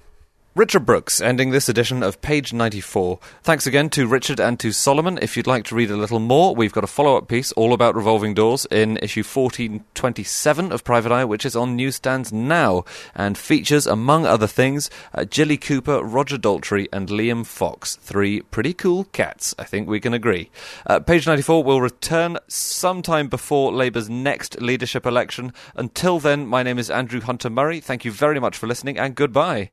Richard 0.54 0.86
Brooks 0.86 1.20
ending 1.20 1.50
this 1.50 1.68
edition 1.68 2.02
of 2.02 2.20
page 2.20 2.52
94. 2.52 3.20
Thanks 3.44 3.66
again 3.66 3.90
to 3.90 4.08
Richard 4.08 4.40
and 4.40 4.58
to 4.58 4.72
Solomon. 4.72 5.16
If 5.22 5.36
you'd 5.36 5.46
like 5.46 5.64
to 5.66 5.74
read 5.76 5.90
a 5.90 5.96
little 5.96 6.18
more, 6.18 6.52
we've 6.52 6.72
got 6.72 6.82
a 6.82 6.88
follow 6.88 7.16
up 7.16 7.28
piece 7.28 7.52
all 7.52 7.72
about 7.72 7.94
revolving 7.94 8.34
doors 8.34 8.66
in 8.68 8.96
issue 8.96 9.22
1427 9.22 10.72
of 10.72 10.82
Private 10.82 11.12
Eye, 11.12 11.24
which 11.24 11.46
is 11.46 11.54
on 11.54 11.76
newsstands 11.76 12.32
now 12.32 12.84
and 13.14 13.38
features, 13.38 13.86
among 13.86 14.26
other 14.26 14.48
things, 14.48 14.90
uh, 15.14 15.24
Jilly 15.24 15.58
Cooper, 15.58 16.02
Roger 16.02 16.38
Daltrey, 16.38 16.88
and 16.92 17.08
Liam 17.08 17.46
Fox. 17.46 17.94
Three 17.94 18.40
pretty 18.40 18.72
cool 18.72 19.04
cats, 19.04 19.54
I 19.60 19.64
think 19.64 19.86
we 19.86 20.00
can 20.00 20.14
agree. 20.14 20.50
Uh, 20.86 20.98
page 20.98 21.26
94 21.26 21.62
will 21.62 21.80
return 21.80 22.36
sometime 22.48 23.28
before 23.28 23.70
Labour's 23.70 24.10
next 24.10 24.60
leadership 24.60 25.06
election. 25.06 25.52
Until 25.76 26.18
then, 26.18 26.46
my 26.46 26.64
name 26.64 26.78
is 26.78 26.90
Andrew 26.90 27.20
Hunter 27.20 27.50
Murray. 27.50 27.80
Thank 27.80 28.04
you 28.04 28.10
very 28.10 28.40
much 28.40 28.56
for 28.56 28.66
listening 28.66 28.98
and 28.98 29.14
goodbye. 29.14 29.66